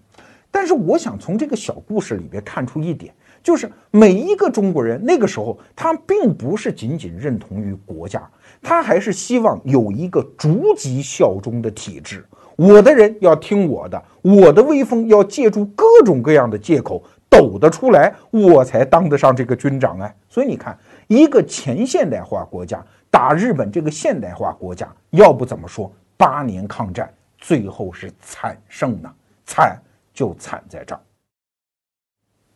[0.50, 8.28] 但是我想从这个小故事里边看出一点，就是每一个中国人那个时候他并不是仅仅认同于国家，
[8.62, 12.24] 他还是希望有一个逐级效忠的体制。
[12.56, 20.14] 我的人要听我的，我的威风要借助各种各样的借口抖得出来，我才当得上这个军长哎。
[20.28, 29.08] 所以你看，一个前现代化国家打日本这个现代化国家，要不怎么说八年抗战最后是惨胜呢？
[29.46, 29.80] 惨
[30.12, 31.00] 就惨在这儿。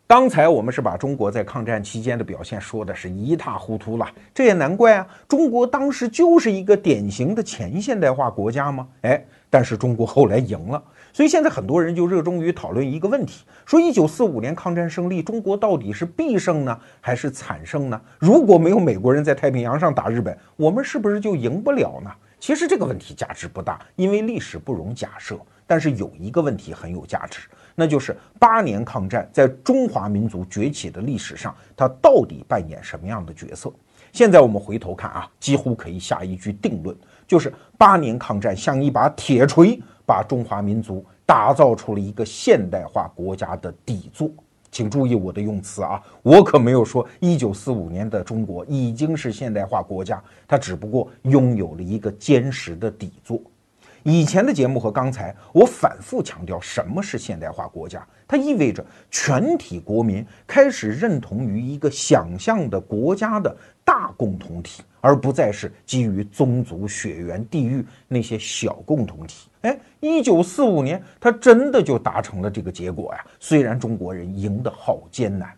[0.07, 5.07] 刚才我们是把中国在抗战期间的表现说的是一塌糊涂了，这也难怪啊！
[5.27, 8.87] 中国当时就是一个典型的前现代化国家吗？
[9.01, 10.83] 哎，但是中国后来赢了，
[11.15, 17.99] 所以现在很多人就热衷于讨论一个问题：说一九四五年抗战胜利，中国到底是必胜呢，还是惨胜呢？
[18.19, 22.11] 如果没有美国人在太平洋上打日本，我们是不是就赢不了呢？
[22.39, 25.39] 其实这个问题价值不大，因为历史不容假设。
[25.67, 27.49] 但是有一个问题很有价值。
[27.75, 33.73] 那就是八年抗战在中华民族崛起的历史上，它到底扮演什么样的角色？
[34.13, 36.95] 现在我们回头看啊，几乎可以下一句定论，
[37.27, 44.31] 就是八年抗战像一把铁锤，把中华民族打造出了一个现代化国家的底座。
[44.71, 53.41] 请注意我的用词啊，我可没有说一九四五年的中国已经是现代化国家，它只不过拥有了一个坚实的底座。
[54.05, 69.49] 以前的节目和刚才，我反复强调什么是现代化国家，它意味着全体国民开始认同于一个想象的国家的大共同体，而不再是基于宗族、血缘、地域那些小共同体。
[69.61, 73.25] 哎，一九四五年，它真的就达成了这个结果呀！
[73.39, 75.49] 虽然中国人赢得好艰难，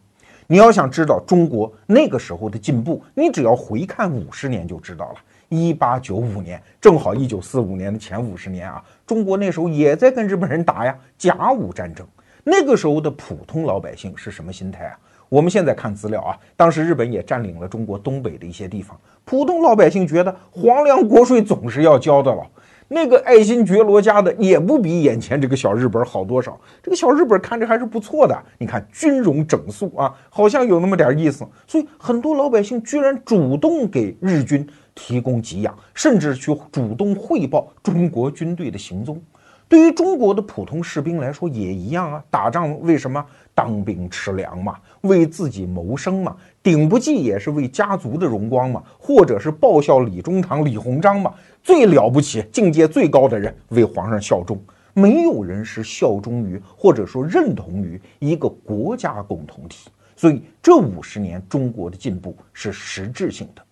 [0.47, 5.15] 你要想知道中国那个时候的进步，你只要回看五十年就知道了。
[5.55, 12.07] 一八九五年，正好一九四五年的前五十年啊，中国那时候也在跟日本人打呀，甲午战争。
[12.43, 14.99] 那个时候的普通老百姓是什么心态啊？
[15.31, 22.43] 我们现在看资料啊，当时日本也占领了中国东北的一些地方，普通老百姓觉得皇粮国税总是要交的了。
[22.87, 28.39] 那个爱新觉罗家的也不比眼前这个小日本好多少，这个小日本看着还是不错的。
[28.59, 31.47] 你看军容整肃啊，好像有那么点意思。
[31.67, 34.69] 所以很多老百姓居然主动给日军。
[34.95, 39.21] 提供给养，甚至去主动汇报中国军队的行踪。
[39.67, 44.77] 对于中国的普通士兵来说也一样啊，打仗为什么当兵吃粮嘛？
[45.01, 46.37] 为自己谋生嘛？
[46.63, 48.83] 顶不济也是为家族的荣光嘛？
[48.99, 51.33] 或者是报效李中堂、李鸿章嘛？
[51.63, 59.89] 最了不起、境界最高的人为皇上效忠，没有人是效忠于或者说认同于一个国家共同体。
[60.15, 63.64] 所以这五十年中国的进步是实质性的。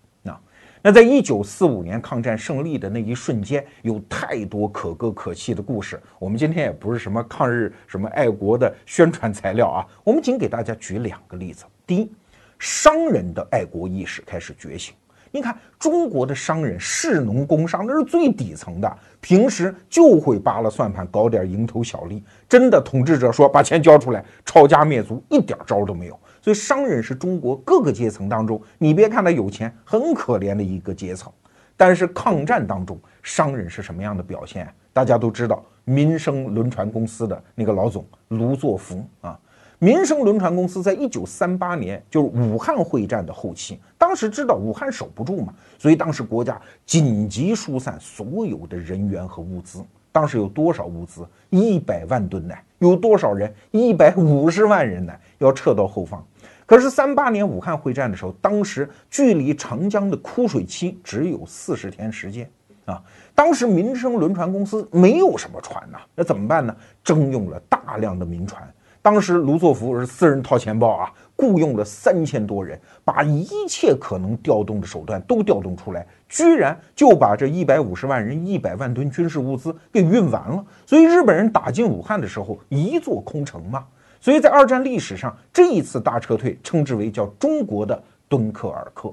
[0.85, 6.01] 那在一九四五年抗战胜利的那一瞬间，有太多可歌可泣的故事。
[6.18, 11.64] 我们今天也不是什么抗日、什么爱国的宣传材料啊， 我们仅给大家举两个例子。
[11.87, 12.11] 第一，
[12.59, 14.92] 商人的爱国意识开始觉醒。
[15.31, 22.25] 你看，中国的商人士农工商，那是最底层的，平时就会扒拉算盘，搞点蝇头小利。
[22.49, 26.18] 真的，统治者说把钱交出来，抄家灭族，一点招都没有。
[26.42, 31.33] 所以，商人是中国各个阶层当中，你别看他有钱，很可怜的一个阶层。
[31.76, 34.68] 但是，抗战当中，商人是什么样的表现？
[34.92, 39.38] 大家都知道，民生轮船公司的那个老总卢作孚啊。
[39.78, 49.81] 民生轮船公司在一九三八年，就是武汉会战的后期，当时知道武汉守不住嘛，所以当时国家紧急疏散所有的人员和物资。
[50.12, 51.26] 当时有多少物资？
[51.50, 52.55] 一百万吨呢。
[52.78, 53.52] 有多少人？
[53.70, 55.12] 一百五十万人呢？
[55.38, 56.24] 要撤到后方。
[56.66, 62.48] 可是三八年武汉会战的时候，当时距离长江的枯水期只有四十天时间
[62.85, 63.03] 啊！
[63.35, 66.75] 当时民生轮船公司没有什么船呐，那怎么办呢？
[67.03, 68.62] 征用了大量的民船。
[69.01, 80.64] 当时卢作孚是私人掏钱包啊，雇佣了三千多人，把一切可能调动的手段都调动出来，居然就把这一百五十万人、一百万吨军事物资给运完了。
[80.87, 83.85] 所以日本人打进武汉的时候，一座空城嘛。
[84.22, 89.12] 所以在二战历史上，这一次大撤退称之为叫中国的敦刻尔克。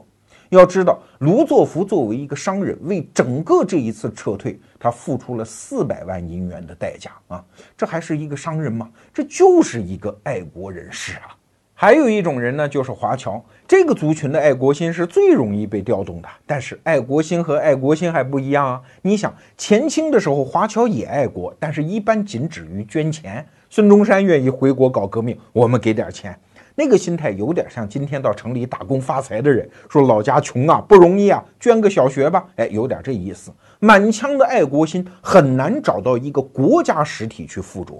[0.50, 7.44] 要知道，卢作孚作为一个商人，为整个这一次撤退，他付出了四百万银元的代价啊！
[7.76, 8.88] 这还是一个商人吗？
[9.12, 11.36] 这就是一个爱国人士啊！
[11.74, 16.30] 还有一种人呢，就是华侨这个族群的爱国心是最容易被调动的。
[16.46, 18.82] 但是，爱国心和爱国心还不一样啊！
[19.02, 23.48] 你想，前清的时候，华侨也爱国，但是一般仅止于捐钱。
[23.72, 26.36] 孙中山愿意回国搞革命，我们给点钱，
[26.74, 33.52] 那个心态有点像今天到城里打工发财的人，说老家穷啊，不容易啊，捐个小学吧，哎，有点这意思。
[33.80, 37.94] 满腔的爱国心很难找到一个国家实体去附着。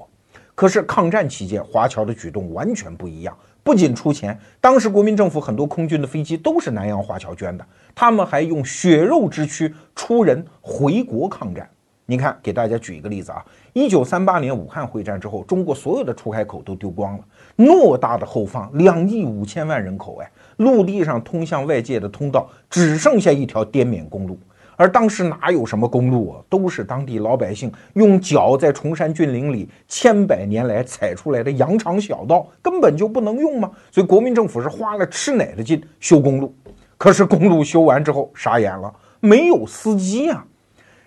[0.56, 11.70] 可是抗战期间，华侨的举动完全不一样，不仅出钱，当时国民政府很多空军的飞机都是南洋华侨捐的，他们还用血肉之躯出人回国抗战。
[12.08, 13.46] 你看，给大家举一个例子啊。
[13.74, 17.24] 一九三八年武汉会战之后，中国所有的出海口都丢光了，
[17.58, 24.38] 偌大的后方，两亿五千万人口，哎，陆地上通向外界的通道只剩下一条滇缅公路，
[24.76, 33.70] 而当时哪有什么公路啊，都是当地老百姓用脚在崇山峻岭里千百年来踩出来的羊肠小道，根本就不能用嘛。
[33.92, 36.54] 所以国民政府是花了吃奶的劲修公路，
[36.98, 40.46] 可是公路修完之后傻眼了，没有司机啊。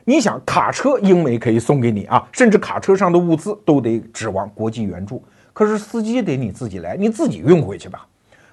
[0.05, 8.07] 你想卡车英美可以送给你啊，甚至卡车上的物资都得指望国际援助，可是司机得你自己来，你自己运回去吧。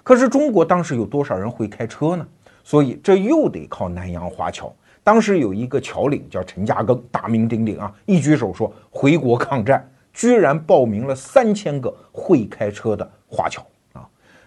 [0.03, 2.25] 可是中国当时有多少人会开车呢？
[2.63, 4.71] 所以这又得靠南洋华侨。
[5.03, 13.65] 当时有一个侨领叫陈嘉庚，大名鼎鼎啊，一举手说回国抗战，居然报名了三千个会开车的华侨。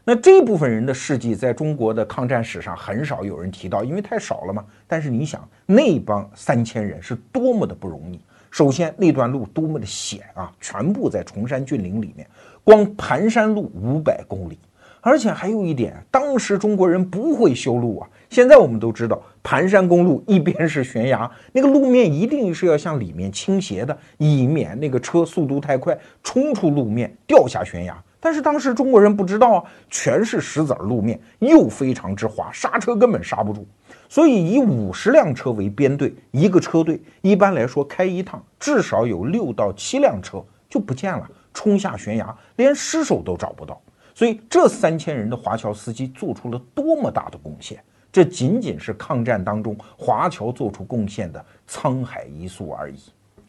[0.04, 4.64] 那这部分人的事迹在中国的抗战史上很少有人提到，因为太少了嘛。
[4.86, 8.20] 但是你想，那帮三千人是多么的不容易。
[8.50, 12.26] 首先那段路多么的险啊，全部在崇山峻岭里面，
[12.64, 14.58] 光盘山路五百公里。
[15.00, 18.08] 而且还有一点，当时中国人不会修路啊。
[18.28, 27.96] 现在我们都知道，盘山公路一边是悬崖，那个路面一定是要向里面倾斜的，以免那个车速度太快冲出路面掉下悬崖。
[28.24, 33.66] 但是当时中国人不知道啊，全是石子儿路面，又非常之滑，刹车根本刹不住。
[34.08, 43.80] 所以以五十辆车为编队，一个车队一般来说开一趟，至少有六到七辆车就不见了，冲下悬崖，连尸首都找不到。
[44.14, 47.82] 所以，这三千人的华侨司机做出了多么大的贡献？
[48.12, 52.98] 这仅仅是抗战当中华侨做出贡献的沧海一粟而已。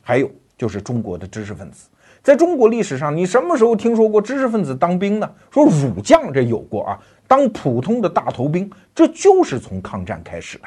[0.01, 1.89] 还有就是中国的知识分子，
[2.23, 5.29] 在中国历史上，你什么时候听说过知识分子当兵呢？
[5.51, 10.63] 说武将这有过啊，当普通的大头兵，这就是从抗战开始的。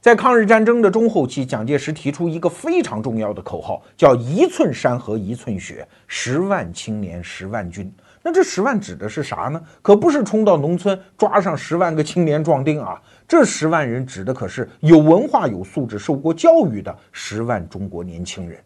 [0.00, 7.92] 在抗日战争的中后期，蒋介石提出一个非常重要的口号，叫“一寸山河一寸血，十万青年十万军”。
[8.22, 9.60] 那这十万指的是啥呢？
[9.82, 13.02] 可不是冲到农村抓上十万个青年壮丁啊！
[13.26, 18.60] 这十万人指的可是有文化、有素质、受过教育的十万中国年轻人。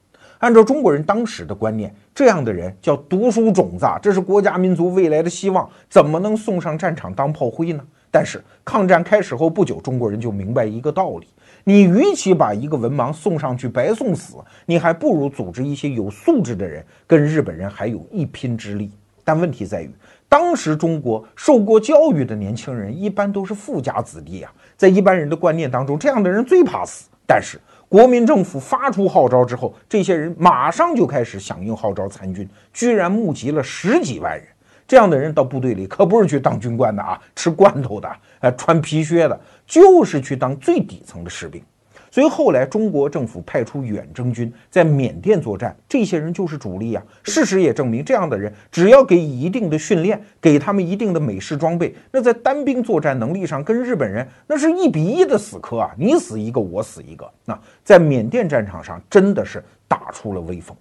[0.44, 7.82] 按照中国人当时的观念，这样的人叫读书种子，这是国家民族未来的希望，怎么能送上战场当炮灰呢？
[8.10, 11.26] 但是抗战开始后不久，中国人就明白一个道理：
[11.64, 14.34] 你与其把一个文盲送上去白送死，
[14.66, 18.90] 你还不如组织一些有素质的人，跟日本人还有一拼之力。
[19.24, 19.90] 但问题在于，
[20.28, 27.08] 当时中国受过教育的年轻人一般都是富家子弟啊，在一般人的观念当中，这样的人最怕死。
[27.26, 34.46] 但是国民政府发出号召之后，这些人马上就开始响应号召参军，居然募集了十几万人。
[34.86, 41.62] 这样的人到部队里可不是去当军官的啊，吃罐头的，呃，穿皮靴的，就是去当最底层的士兵。
[42.14, 47.02] 所以后来中国政府派出远征军在缅甸作战，这些人就是主力啊。
[47.24, 57.28] 事实也证明，这样的人只要给一定的训练，给他们一定的美式装备，那在单兵作战能力上跟日本人那是一比一的死磕啊，你死一个我死一个。
[57.44, 60.76] 那在缅甸战场上真的是打出了威风。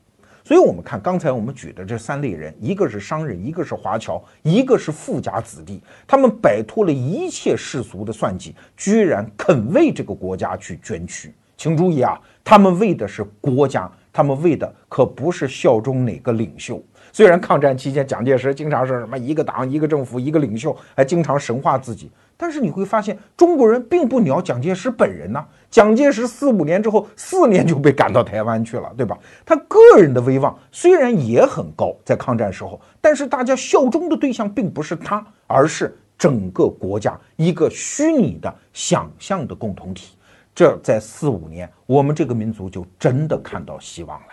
[0.53, 11.33] 所以，我们看刚才我们举的这三类人，一个是商人，一个是华侨，一个是富家子弟，他们摆脱了一切世俗的算计，居然肯为这个国家去捐躯。
[11.57, 16.79] 请注意啊，他们为的是国家，他们为的可不是效忠哪个领袖。
[17.11, 22.11] 虽然抗战期间，蒋介石经常是什么一个党、一个政府、一个领袖，还经常神化自己。
[22.37, 25.45] 但是你会发现，中国人并不鸟蒋介石本人呐。
[25.69, 29.17] 蒋介石四五年之后，四年就被赶到台湾去了，对吧？
[29.43, 40.15] 他个人的威望虽然也很高，在抗战时候，但是大家效忠的对象并不是他，而是整个国家一个虚拟的想象的共同体。
[40.53, 44.27] 这在四五年，我们这个民族就真的看到希望了。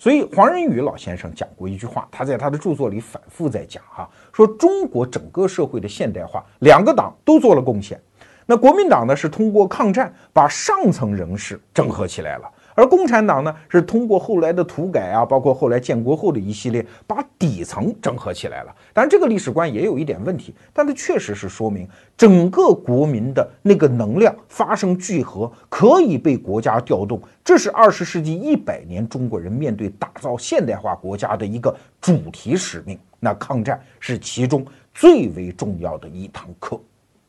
[0.00, 8.00] 所以黄仁宇老先生讲过一句话，他在他的著作里反复在讲哈，说中国整个社会的现代化，两个党都做了贡献。
[8.46, 12.50] 那国民党呢，是通过抗战把上层人士整合起来了。
[12.80, 18.74] 而共产党呢，是通过后来的土改啊，包括后来建国后的一系列，把底层整合起来了。
[18.94, 27.20] 当然，这个历史观也有一点问题，但它确实是说明整个国民的那个能量发生聚合，可以被国家调动。
[27.44, 32.98] 这是二十世纪一百年中国人面对打造现代化国家的一个主题使命。
[33.18, 34.64] 那抗战是其中
[34.94, 36.80] 最为重要的一堂课。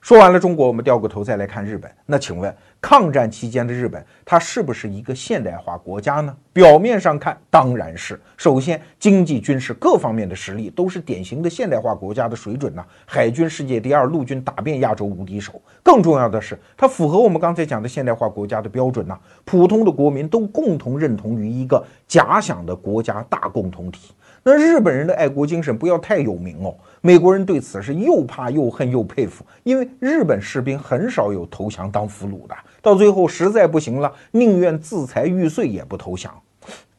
[0.01, 1.89] 说完了中国，我们掉过头再来看日本。
[2.07, 6.35] 那请问，抗战期间的日本，它是不是一个现代化国家呢？
[6.51, 8.19] 表面上看，当然是。
[8.35, 12.83] 首先，经济、军事各方面的实力都是典型的现代化国家的水准呢。
[13.05, 15.61] 海军世界第二，陆军打遍亚洲无敌手。
[15.83, 19.15] 更重要的是，它符合我们刚才讲的现代化国家的标准呢。
[19.45, 24.15] 普通的国民都共同认同于一个假想的国家大共同体。
[24.43, 26.75] 那日本人的爱国精神不要太有名哦。
[27.01, 36.31] 美国人对此是又怕又恨又佩服，因为日本士兵很少有投降当俘虏的，到最后实在不行了，宁愿自裁玉碎也不投降。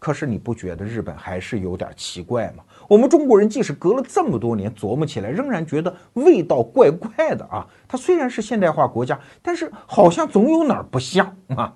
[0.01, 2.65] 可是你不觉得日本还是有点奇怪吗？
[2.89, 7.65] 我们中国人即使隔了这么多年琢磨起来，仍然觉得味道怪怪的啊。
[7.87, 11.73] 它虽然是现代化国家，但是好像总有哪儿不像啊。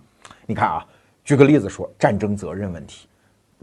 [0.47, 0.85] 你看啊，
[1.25, 3.07] 举个例子说战争责任问题，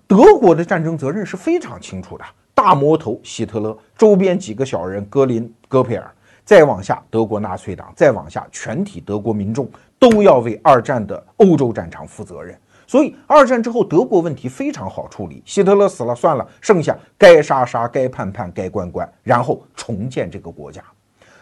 [0.07, 2.24] 德国的战争责任是非常清楚的。
[2.54, 6.10] 大魔头希特勒，周边几个小人格林、戈培尔，
[6.45, 12.58] 再往下德国纳粹党，再往下全体德国民众都要为二战的欧洲战场负责任。
[12.86, 20.84] 所以二战之后德国问题非常好处理，希特勒死了算了，剩下该杀杀，该判判，该关关，然后重建这个国家。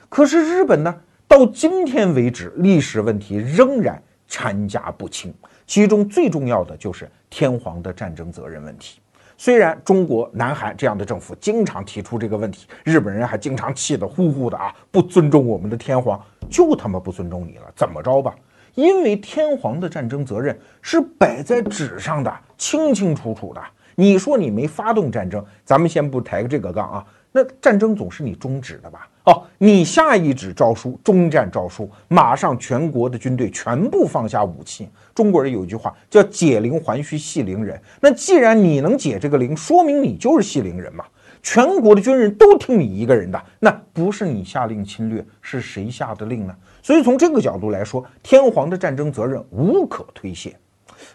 [0.08, 0.96] 可是日本呢，
[1.28, 5.34] 到今天为止，历史问题仍然缠夹不清，
[5.66, 9.01] 其中最重要的就是天皇的战争责任问题。
[9.44, 18.36] 虽然中国、南韩这样的政府经常提出这个问题，日本人还经常气得呼呼的啊，不尊重我们的天皇，就他妈不尊重你了，怎么着吧？
[18.76, 23.60] 因为天皇的战争责任是摆在纸上的，清清楚楚的。
[23.96, 27.04] 你说你没发动战争，咱们先不抬这个杠啊。
[27.32, 29.10] 那战争总是你终止的吧？
[29.24, 34.90] 哦，你下一纸诏书，终战诏书，马上全国的军队全部放下武器。
[35.14, 37.80] 中国人有一句话叫“解铃还须系铃人”。
[38.02, 41.06] 那既然你能解这个铃，说明你就是系铃人嘛。
[41.44, 46.56] 全国的军人都听你一个人的，那不是你下令侵略，是谁下的令呢？
[46.82, 50.56] 所以从这个角度来说，天皇的战争责任无可推卸。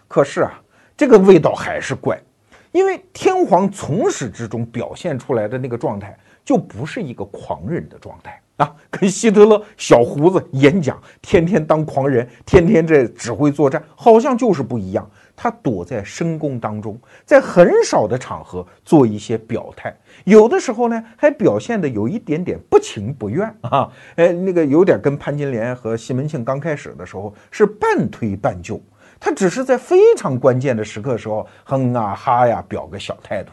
[0.07, 0.61] 可是啊，
[0.95, 2.17] 这个味道还是怪。
[2.71, 15.09] 因为天皇从始至终表现出来的那个状态，就不是一个狂人的状态啊， 跟希特勒小胡子演讲，天天当狂人，天天这指挥作战，好像就是不一样。
[15.39, 28.81] 他躲在深宫当中，在很少的场合做一些表态，有的时候呢，还表现的有一点点不情不愿 啊，哎，那个有点跟潘金莲和西门庆刚开始的时候是半推半就。
[29.19, 33.51] 他只是在非常关键的时刻时候哼啊哈呀表个小态度，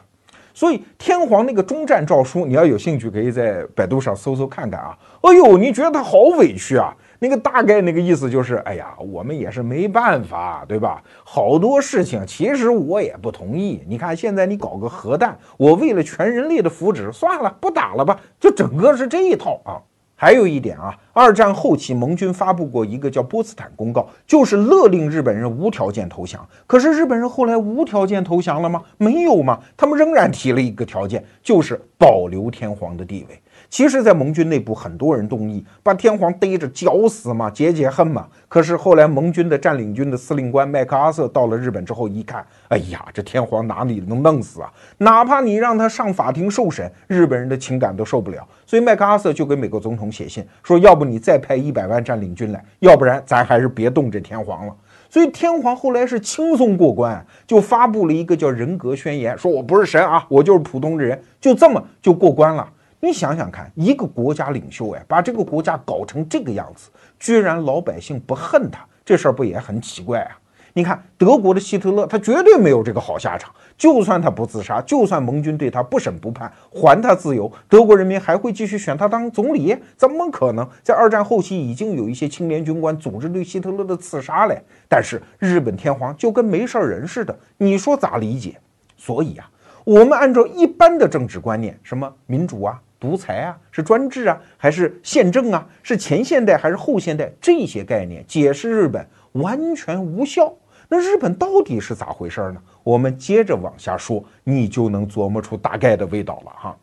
[0.52, 4.96] 所以天皇那个终战诏书，你要有兴趣可以在百度上搜搜看看啊。
[5.22, 6.94] 哎呦，你觉得他好委屈啊？
[7.18, 11.02] 那个大概那个意思就是，哎呀，我们也是没办法，对吧？
[11.24, 13.82] 好多事情其实我也不同意。
[13.88, 18.20] 你看现在你搞个核弹，我为了全人类的福祉，算了，不打了吧？
[18.38, 19.80] 就整个是这一套啊。
[20.24, 26.48] 还有一点啊，二战后期盟军发布过一个叫波茨坦公告，就是勒令日本人无条件投降。
[26.66, 28.82] 可是日本人后来无条件投降了吗？
[28.96, 29.60] 没有吗？
[29.76, 33.38] 他们仍然提了一个条件，就是保留天皇的地位。
[33.74, 38.28] 其实，在盟军内部，很多人动议把天皇逮着绞死嘛，解解恨嘛。
[38.46, 44.72] 可是后来，盟军的占领军的司令官麦克阿瑟到了日本之后，一看，哎呀，这天皇哪里能弄死啊？
[44.98, 48.46] 哪怕你让他上法庭受审，日本人的情感都受不了。
[48.64, 54.76] 所以麦克阿瑟就给美国总统写信说，要不你再派一百万占领军来，要不然咱还是别动这天皇了。
[55.10, 62.68] 所以天皇后来是轻松过关，就发布了一个叫人格宣言，说我不是神啊，我就是普通的人，就这么就过关了。
[63.04, 66.88] 你想想看，一个国家领袖哎，把这个国家搞成这个样子，
[67.20, 70.38] 居然老百姓不恨他，这事儿不也很奇怪啊？
[70.72, 73.52] 你看德国的希特勒，他绝对没有这个好下场。
[73.76, 79.76] 就算他不自杀，就算盟军对他不审不判，还他自由，德国人民还会继续选他当总理？
[79.98, 80.66] 怎么可能？
[80.82, 84.58] 在二战后期，已经有一些青年军官组织对希特勒的刺杀嘞。
[84.88, 88.58] 但是日本天皇就跟没事儿人似的，你说咋理解？
[88.96, 89.46] 所以啊，
[89.84, 92.80] 我们按照一般的政治观念，什么民主啊？
[93.04, 95.66] 独裁啊，是专制啊，还是宪政啊？
[95.82, 97.30] 是前现代还是后现代？
[97.38, 100.50] 这些概念解释日本完全无效。
[100.88, 102.62] 那日本到底是咋回事呢？
[102.82, 106.76] 我们接着往下说，你就能琢磨出大概的味道了哈。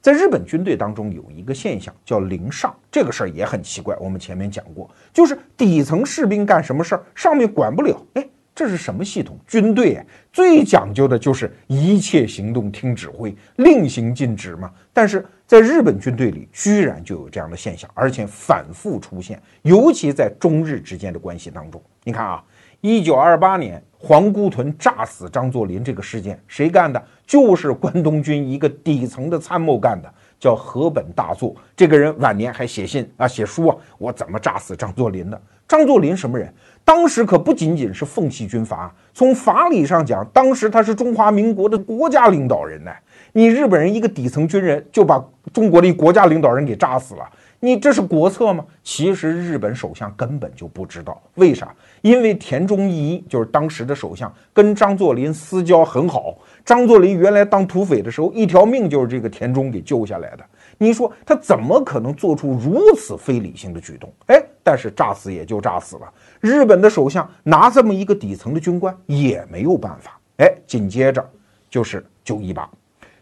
[0.00, 3.96] 在日本军队当中有一个现象叫零上，这个事儿也很奇怪。
[4.00, 8.04] 我们前面讲过，就是底层士兵干什么事儿，上面管不了。
[8.14, 8.26] 哎。
[8.56, 9.36] 这是什么系统？
[9.48, 10.00] 军队
[10.32, 14.70] 最讲究的就是一切行动听指挥，令行禁止嘛。
[14.92, 21.80] 但是在日本军队里，居然就有这样的现象，而且反复出现，尤其在中日之间的关系当中。
[22.02, 22.42] 你看啊，
[22.80, 27.02] 一九二八年皇姑屯炸死张作霖这个事件，谁干的？
[27.26, 31.54] 就是关东军一个底层的参谋干的，叫河本大作。
[31.76, 35.40] 这个人晚年还写信啊，写书啊，我怎么炸死张作霖的？
[35.68, 36.52] 张作霖什么人？
[36.86, 42.90] 当时可不仅仅是奉系军阀，从法理上讲，当时他是中华民国的国家领导人呢。
[43.36, 45.20] 你日本人一个底层军人就把
[45.52, 47.28] 中国的国家领导人给炸死了，
[47.58, 48.64] 你这是国策吗？
[48.84, 51.74] 其实日本首相根本就不知道，为啥？
[52.02, 56.38] 因为田中义一就是当时的首相，跟张作霖私交很好。
[56.64, 60.44] 张作霖原来当土匪的时候，一条命就是这个田中给救下来的。
[60.78, 64.12] 你说他怎么可能做出如此非理性的举动？
[64.26, 66.02] 哎，但是炸死也就炸死了。
[66.40, 70.20] 日本的首相拿这么一个底层的军官也没有办法。
[70.36, 71.28] 哎，紧接着
[71.68, 72.70] 就是九一八。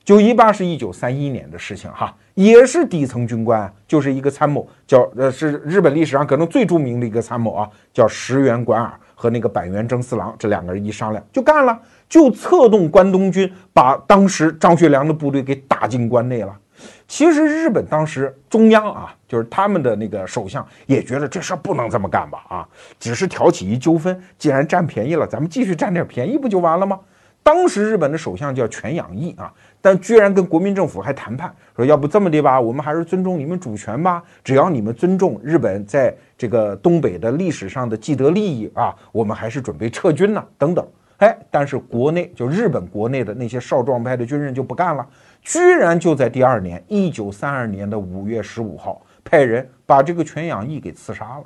[0.04, 11.78] 九一八是一九三一年的事情哈，也是底层军官，就是一个参谋，叫呃是日本历史上可能最著名的一个参谋啊，叫石原莞尔和那个板垣征四郎这两个人一商量就干了，
[12.08, 16.58] 就策动关东军把当时张学良的部队给打进关内了。
[17.06, 26.98] 其实日本当时中央啊，就是他们的那个首相也觉得这事不能这么干吧啊，只是挑起一纠纷，既然占便宜了，咱们继续占点便宜不就完了吗？
[27.44, 29.52] 当时日本的首相叫全养义啊。
[29.82, 34.22] 但居然跟国民政府还谈判，说要不这么的吧，我们还是尊重你们主权吧。
[34.44, 40.42] 只要你们尊重日本在这个东北的历史上的既得利益啊，我们还是准备撤军呢。
[40.56, 45.04] 等等，哎，但是国内就日本国内的那些少壮派的军人就不干了，
[45.42, 51.44] 居然就在第二年，一九三二年的五月十五号，派人把这个全养义给刺杀了。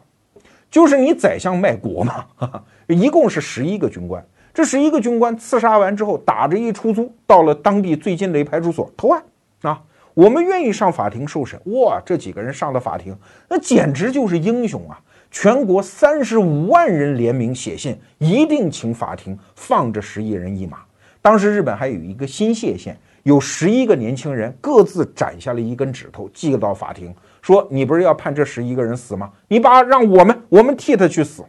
[0.71, 2.27] 就是你宰相卖国嘛，
[2.89, 4.23] 一共是十一个军官。
[4.57, 9.23] 这是一个军官刺杀完之后，打着一出租到了当地最近的一派出所投案
[9.61, 9.83] 啊！
[10.15, 11.61] 我们愿意上法庭受审。
[11.67, 13.15] 哇，这几个人上了法庭，
[13.51, 14.99] 那简直就是英雄啊！
[15.31, 20.79] 全国三十五万人联名写信，一定请法庭放这十一人一马。
[21.21, 29.31] 当时日本还有一个新泻县，有十一个年轻人各自斩下了一根指头，寄到法庭，说你不是要判这十一个人死吗？
[29.49, 31.45] 你把让我们，我们替他去死。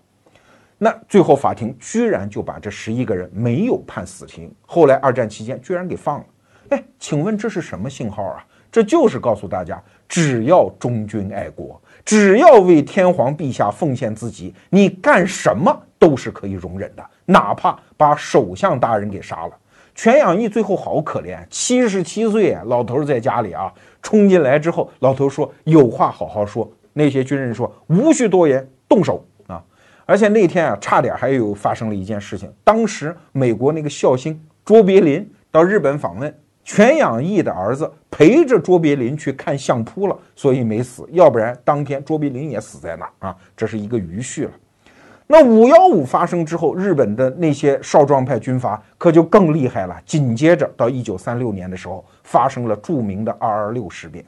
[0.77, 6.25] 那最后法庭居然就把这十一个人没有判死刑，后来二战期间居然给放了。
[6.69, 8.45] 哎，请问这是什么信号啊？
[8.71, 19.53] 这就是告诉大家，只要忠君爱国，只要为天皇陛下奉献自己，你干什么都是可以容忍的，哪怕把首相大人给杀了。
[19.95, 23.73] 全养义最后好可怜，七十七岁，老头在家里啊，
[24.03, 26.71] 冲进来之后，老头说有话好好说。
[26.93, 29.25] 那些军人说无需多言，动手。
[30.07, 32.49] 而且那天啊，差点还有发生了一件事情。
[32.63, 36.33] 当时美国那个孝星卓别林到日本访问，
[36.63, 41.05] 全养义的儿子陪着卓别林去看相扑了，所以没死。
[41.11, 44.51] 要不然当天卓别林也死在那儿啊，这是一个余绪了。
[45.27, 50.01] 那五幺五发生之后，日本的那些少壮派军阀可就更厉害了。
[50.05, 54.23] 紧接着到一九三六年的时候，发生了著名的二二六事变。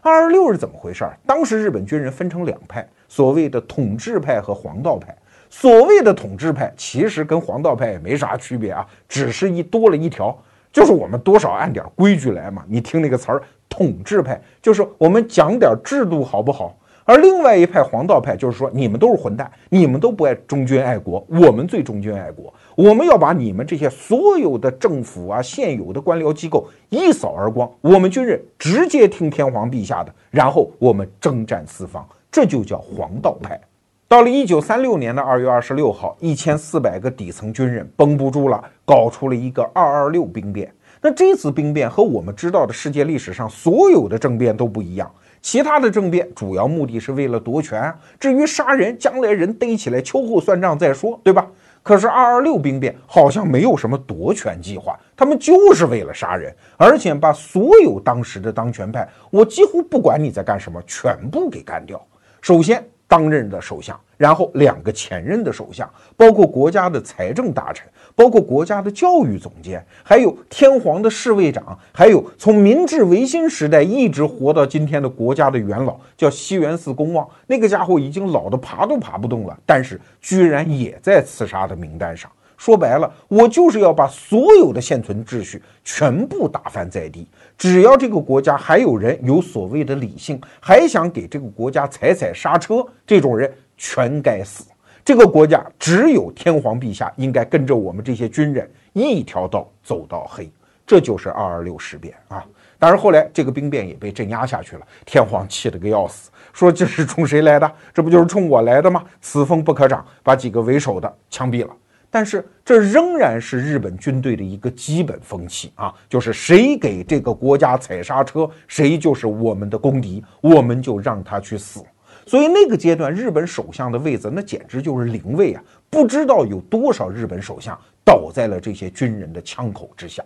[0.00, 1.06] 二二六是怎么回事？
[1.26, 2.88] 当时日本军人分成两派。
[3.10, 5.12] 所谓的统治派和黄道派，
[5.50, 10.34] 所谓的统治派其实跟黄道派也没啥区别啊，只是一多了一条，
[10.72, 12.64] 就是我们多少按点规矩来嘛。
[12.68, 16.76] 你听那个词儿，统治派就是我们讲点制度好不好？
[17.04, 32.06] 而另外一派黄道派就是说，你们都是混蛋，你们都不爱忠君爱国，我们最忠君爱国，我们要把你们这些所有的政府啊、现有的官僚机构一扫而光，我们军人直接听天皇陛下的，然后我们征战四方。
[32.30, 33.60] 这就叫黄道派。
[34.08, 40.72] 到了一九三六年的二月二十六号，一千四百个底层军人绷不住了，搞出了一个二二六兵变。
[41.00, 45.10] 那这次兵变和我们知道的世界历史上所有的政变都不一样。
[45.40, 51.46] 其他的政变主要目的是为了夺权，至于杀人，将来人逮起来秋后算账再说，对吧？
[51.82, 62.04] 可是二二六兵变好像没有什么夺权计划，他们就是为了杀人，而且把所有当时的当权派，我几乎不管你在干什么，全部给干掉。
[62.40, 77.28] 首先，当任的首相，然后两个前任的首相，包括国家的财政大臣，包括国家的教育总监，还有天皇的侍卫长，还有从明治维新时代一直活到今天的国家的元老，叫西园寺公望。
[77.46, 82.30] 那个家伙已经老得爬都爬不动了，但是居然也在刺杀的名单上。
[82.60, 87.26] 说白了，我就是要把所有的现存秩序全部打翻在地。
[87.56, 94.66] 只要这个国家还有人有所谓的理性，还想给这个国家踩踩刹车，这种人全该死。
[95.02, 100.46] 这个国家只有天皇陛下应该跟着我们这些军人一条道走到黑。
[100.86, 102.44] 这就是二二六事变啊！
[102.78, 104.86] 当然后来这个兵变也被镇压下去了。
[105.06, 107.72] 天皇气得个要死，说这是冲谁来的？
[107.94, 109.02] 这不就是冲我来的吗？
[109.22, 111.72] 此风不可长，把几个为首的枪毙了。
[112.10, 121.84] 但是这仍然是日本军队的一个基本风气啊，就是谁给这个国家踩刹车，谁就是我们的公敌，我们就让他去死。
[122.26, 125.62] 所以那个阶段，日本首相的位子那简直就是灵位啊！
[125.88, 130.22] 不知道有多少日本首相倒在了这些军人的枪口之下。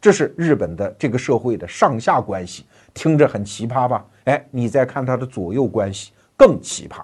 [0.00, 4.04] 这是日本的这个社会的上下关系，听着很奇葩吧？
[4.24, 7.02] 哎，你再看他的左右关系更奇葩。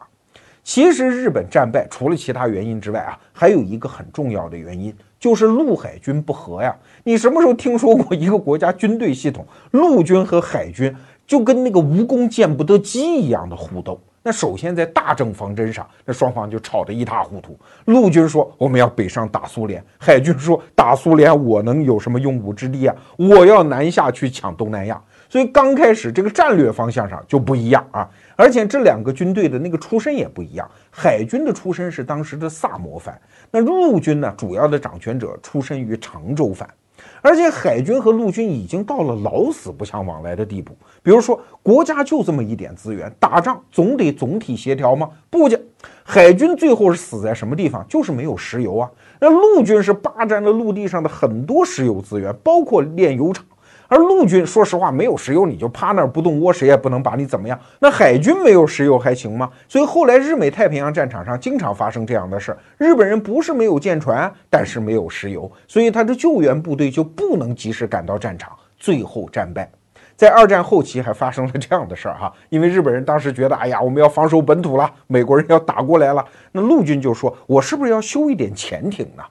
[0.68, 6.76] 其实日本战败，除了其他原因之外啊，还有一个很重要的原因，就是陆海军不和呀。
[7.04, 10.94] 你什么时候听说过一个国家军队系统，陆军和海军
[11.26, 13.98] 就跟那个蜈蚣见不得鸡一样的互斗。
[14.22, 17.58] 那首先在大政方针上，那双方就吵得一塌糊涂。
[17.86, 22.94] 陆军说我们要北上打苏联，海军说打苏联我能有什么用武之地啊？
[23.16, 25.02] 我要南下去抢东南亚。
[25.30, 28.08] 所以刚开始这个战略方向上就不一样啊，
[28.39, 30.70] 而且这两个军队的那个出身也不一样。
[30.93, 33.20] 海军的出身是当时的萨摩藩，
[33.51, 36.68] 那陆军呢，主要的掌权者出身于长州藩。
[37.20, 40.76] 而且海军和陆军已经到了老死不相往来的地步。
[41.03, 45.11] 比如说，国家就这么一点资源，打仗总得总体协调吗？
[45.28, 45.59] 不去，
[46.05, 47.84] 海军最后是死在什么地方？
[47.89, 48.89] 就是没有石油啊。
[49.18, 53.45] 那陆军是霸占了陆地上的很多石油资源，包括炼油厂。
[53.89, 57.59] 而陆军说实话，没有石油你就趴那儿不动窝，谁也不能把你怎么样。
[57.80, 59.51] 那海军没有石油还行吗？
[59.66, 69.70] 所以后来日美太平洋战场上经常发生这样的事儿：日本人不是没有舰船，但是没有石油，所以他的救援部队就不能及时赶到战场，最后战败。
[70.16, 79.22] 在二战后期还发生了这样的事儿哈，因为日本人当时觉得，哎呀，我们要防守本土了，美国人要打过来了，那陆军就说，我是不是要修一点潜艇呢？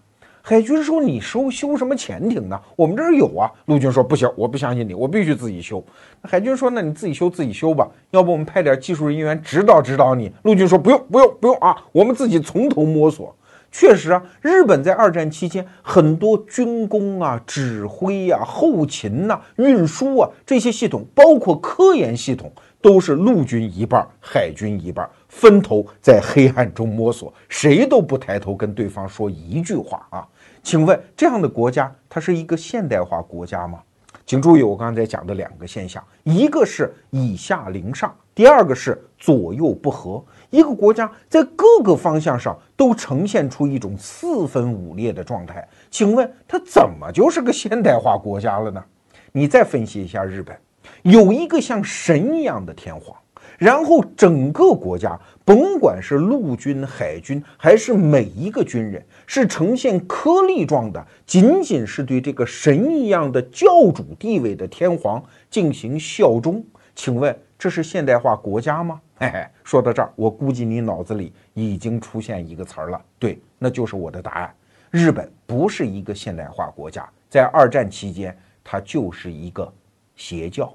[0.50, 2.58] 海军说：“你修修什么潜艇呢？
[2.78, 5.84] 我们这儿有啊。”陆军说：“不行，我不相信你，我必须自己修。”
[6.24, 13.36] 海军说：“那你自己修自己修吧，要不我们派点技术人员指导指导你。”陆军说：“不用不用不用啊，我们自己从头摸索。”
[13.70, 22.50] 确实啊，日本在二战期间很多军工啊、指挥呀、后勤呐、运输啊这些系统，包括科研系统，
[22.82, 30.28] 都是陆军一半，海军一半，分头在黑暗中摸索，谁都不抬头跟对方说一句话啊。
[30.64, 33.80] 请问这样的国家，它是一个现代化国家吗？
[34.26, 40.22] 请注意我刚才讲的两个现象，一个是以下临上，第二个是左右不合。
[40.50, 48.84] 一个国家在各个方向上都呈现出一种四分五裂的状态，请问它怎么就是个现代化国家了呢？
[49.32, 50.58] 你再分析一下日本，
[51.04, 53.16] 有一个像神一样的天皇。
[53.58, 66.64] 然后整个国家，甭管是陆军、海军，还是每一个军人，是呈现颗粒状的，仅仅是对这个神一样的教主地位的天皇进行效忠。
[66.96, 69.02] 请问这是现代化国家吗？
[69.16, 74.54] 嘿 嘿，说到这儿，我估计你脑子里已经出现一个词儿了，对，那就是我的答案：
[74.92, 79.72] 日本不是一个现代化国家，在二战期间，它就是一个
[80.16, 80.72] 邪教。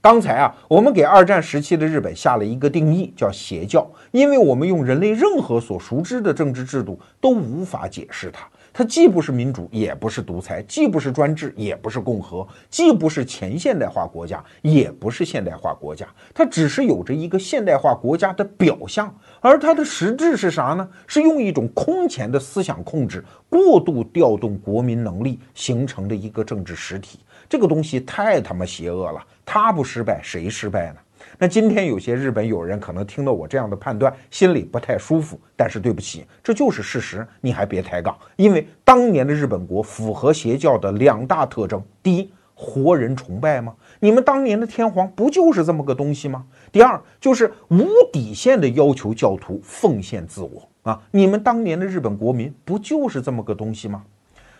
[0.00, 8.48] 刚才啊，我们给二战时期的日本下了一个定义，叫邪教，因为我们用人类任何所熟知的政治制度都无法解释它。
[8.72, 16.06] 它既不是民主，也不是独裁，既不是专制，也不是共和，既不是前现代化国家，也不是现代化国家。
[16.32, 20.88] 它只是有着一个现代化国家的表象，而它的实质是啥呢？
[21.08, 27.18] 是用一种空前的思想控制，过度调动国民能力形成的一个政治实体。
[27.48, 29.24] 这个东西太他妈邪恶了。
[29.44, 30.96] 他不失败，谁失败呢？
[31.38, 35.38] 那今天有些日本友人可能听到我这样的判断，心里不太舒服。
[35.54, 38.16] 但是对不起，这就是事实，你还别抬杠。
[38.36, 43.74] 因为当年的日本国符合邪教的两大特征：第一，活人崇拜吗？
[44.00, 46.44] 你们当年的天皇不就是这么个东西吗？
[46.72, 51.00] 第二，就是无底线的要求教徒奉献自我啊！
[51.10, 54.02] 你们当年的日本国民不就是这么个东西吗？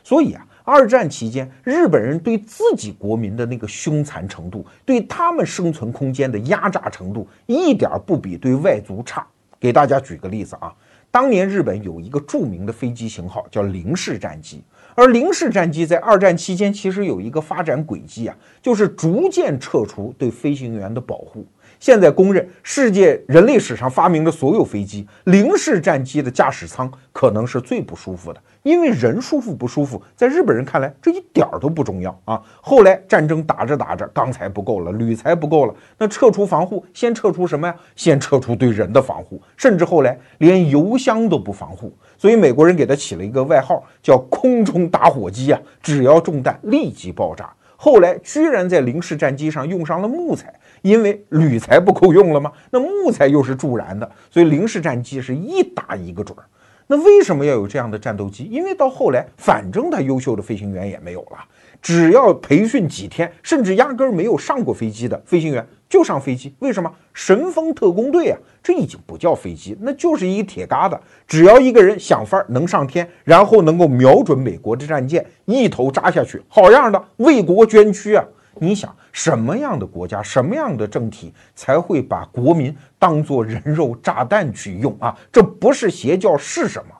[0.05, 0.47] 所以啊。
[0.67, 9.25] 二战期间，日本人对自己国民的那个凶残程度，对他们生存空间的压榨程度，一点不比对外族差。
[9.61, 10.75] 给大家举个例子啊，
[11.09, 14.61] 当年日本有一个著名的飞机型号叫零式战机，
[14.97, 21.47] 而零式战机在二战期间其实有一个发展轨迹啊，就是逐渐撤除对飞行员的保护。
[21.79, 32.41] 现在公认，世界人类史上发明的所有飞机，零式战机的驾驶舱可能是最不舒服的，因为人舒服不舒服，在日本人看来这一点儿都不重要啊。
[32.61, 37.75] 后来战争打着打着，钢材不够了，铝材不够了，那撤除防护，先撤除什么呀？
[37.95, 47.53] 先撤除对人的防护，甚至后来连油箱都不防护，所以美国人给他起了一个外号，叫“空中打火机”啊，只要中弹立即爆炸。
[47.79, 50.53] 后来居然在零式战机上用上了木材。
[50.87, 52.53] 因为铝材不够用了吗？
[52.71, 56.45] 那木材又是助燃的，所以零式战机是一打一个准儿。
[56.87, 58.45] 那为什么要有这样的战斗机？
[58.45, 61.39] 因为到后来，反正他优秀的飞行员也没有了，
[61.83, 66.55] 只要培训几天，甚至压根儿没有上过飞机的飞行员就上飞机。
[66.61, 66.89] 为什么？
[67.13, 70.97] 神风特工队啊，这已经不叫飞机，那就是一铁疙瘩。
[71.27, 78.25] 只要一个人想法儿能上天，然后能够瞄准美国的战舰，一头扎下去，好样的，为国捐躯啊！
[78.59, 85.17] 你想什么样的国家，什么样的政体才会把国民当做人肉炸弹去用啊？
[85.31, 86.95] 这不是邪教是什么？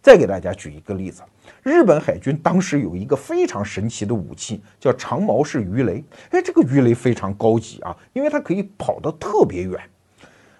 [0.00, 1.22] 再给大家举一个例子，
[1.62, 6.04] 日本海军当时有一个非常神奇的武器，叫长矛式鱼雷。
[6.30, 9.80] 哎，这个鱼雷非常高级啊，因为它可以跑得特别远。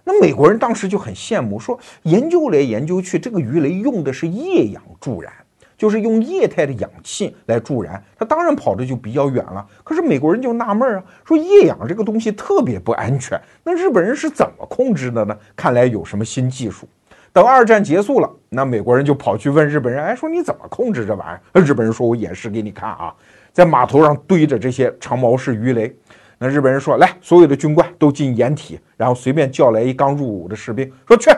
[0.02, 5.30] 那美国人当时就很羡慕，说研究来研究去，这个鱼雷用的是液氧助燃，
[5.76, 9.66] 就是用液态的氧气来助燃，它当然跑的就比较远了。
[9.82, 15.36] 可是美国人就纳闷啊，说液氧这个东西特别不安全，那日本人是怎么控制的呢？
[15.56, 16.88] 看来有什么新技术。
[17.32, 21.62] 等二战结束了，那美国人就跑去问日本人，哎，说你怎么控制这玩意儿？
[21.66, 23.12] 日本人说，我演示给你看啊，
[23.52, 25.92] 在码头上堆着这些长矛式鱼雷。
[26.38, 31.28] 那日本人说，来，所有的军官都进掩体，然后随便叫来一刚入伍的士兵，说去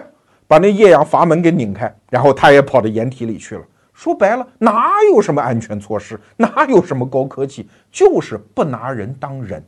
[0.46, 3.62] 把那液氧阀门给拧开，然后他也跑到掩体里去了。
[3.96, 9.64] 说白了，哪有什么安全措施，哪有什么高科技，就是不拿人当人。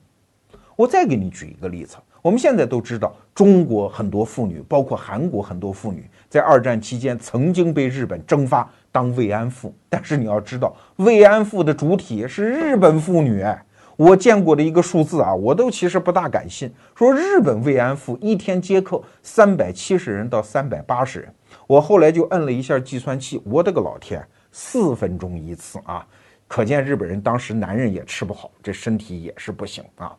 [0.77, 6.09] 我再给你举一个例子，我们现在都知道，中国很多妇女，包括韩国很多妇女。
[6.29, 13.41] 在二战期间，曾经被日本征发当慰安妇，但是你要知道，慰安妇的主体是日本妇女。
[13.41, 13.65] 哎，
[13.97, 21.35] 我见过的一个数字啊，我都其实不大敢信，说日本慰安妇一天接客三百七十人到三百八十人。
[21.69, 26.05] 我后来就摁了一下计算器，我的个老天，四分钟一次啊！
[26.47, 30.17] 可见日本人当时男人也吃不好，这身体也是不行啊。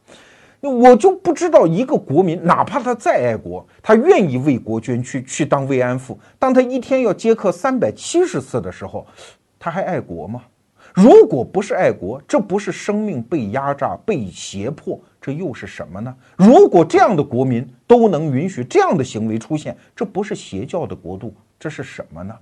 [0.62, 9.08] 我就不知道一个国民，哪怕他再爱国，他愿意为国捐躯去当慰安妇，当他一天要接客三百七十次的时候，
[9.58, 10.44] 他还爱国吗？
[11.02, 16.14] 如果不是爱国，这不是生命被压榨、被胁迫，这又是什么呢？
[16.36, 22.36] 如果这样的国民都能允许这样的行为出现，这不是邪教的国度，这是什么呢？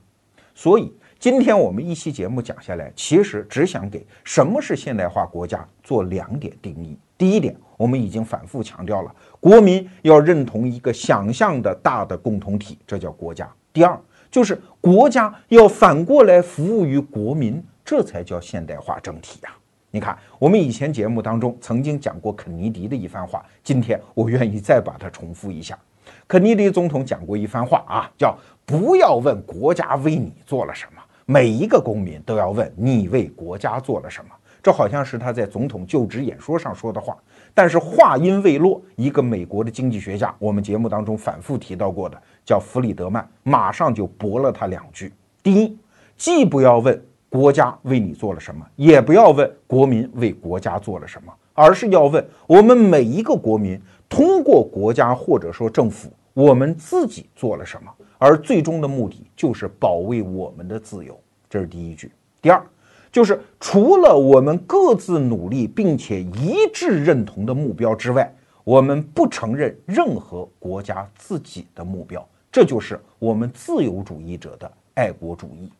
[0.55, 6.97] 所以今天我们一期节目讲下来，其实只想给什么是现代化国家做两点定义。
[7.18, 7.55] 第一点。
[7.78, 13.47] 我们已经反复强调了，国民要认同一个想象的大的共同体，这叫国家。
[13.72, 13.95] 第二，
[14.32, 19.49] 就是国家要反过来服务于国民，这才叫现代化整体呀。
[19.91, 25.79] 你看，我们以前节目当中曾经讲过肯尼迪的一番话，今天我愿意再把它重复一下。
[26.27, 34.31] 肯尼迪总统讲过一番话啊，叫“不要问国家为你做了什么，每一个公民都要问你为国家做了什么”。
[34.61, 37.17] 这好像是他在总统就职演说上说的话。
[37.53, 45.13] 但是话音未落，一个美国的经济学家，我们节目当中反复提到过的，叫弗里德曼，马上就驳了他两句。
[45.41, 45.77] 第一，
[46.17, 61.19] 既不要问国家为你做了什么，也不要问国民为国家做了什么，而是要问我们每一个国民通过国家或者说政府，我们自己做了什么，而最终的目的就是保卫我们的自由。
[61.49, 62.11] 这是第一句。
[62.41, 62.61] 第二。
[63.09, 68.32] 就是除了我们各自努力并且一致认同的目标之外，
[68.63, 72.23] 我们不承认任何国家自己的目标。
[72.51, 75.71] 这就是我们自由主义者的爱国主义。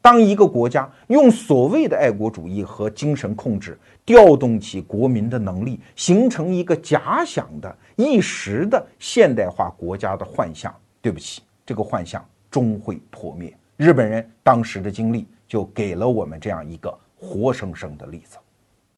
[0.00, 13.52] 当一个国家用所谓的爱国主义和精神控制，调动起国民的能力，形成一个假想的一时的现代化国家的幻象，对不起，这个幻象终会破灭。
[13.76, 15.26] 日本人当时的经历。
[15.48, 18.36] 就给了我们这样一个活生生的例子。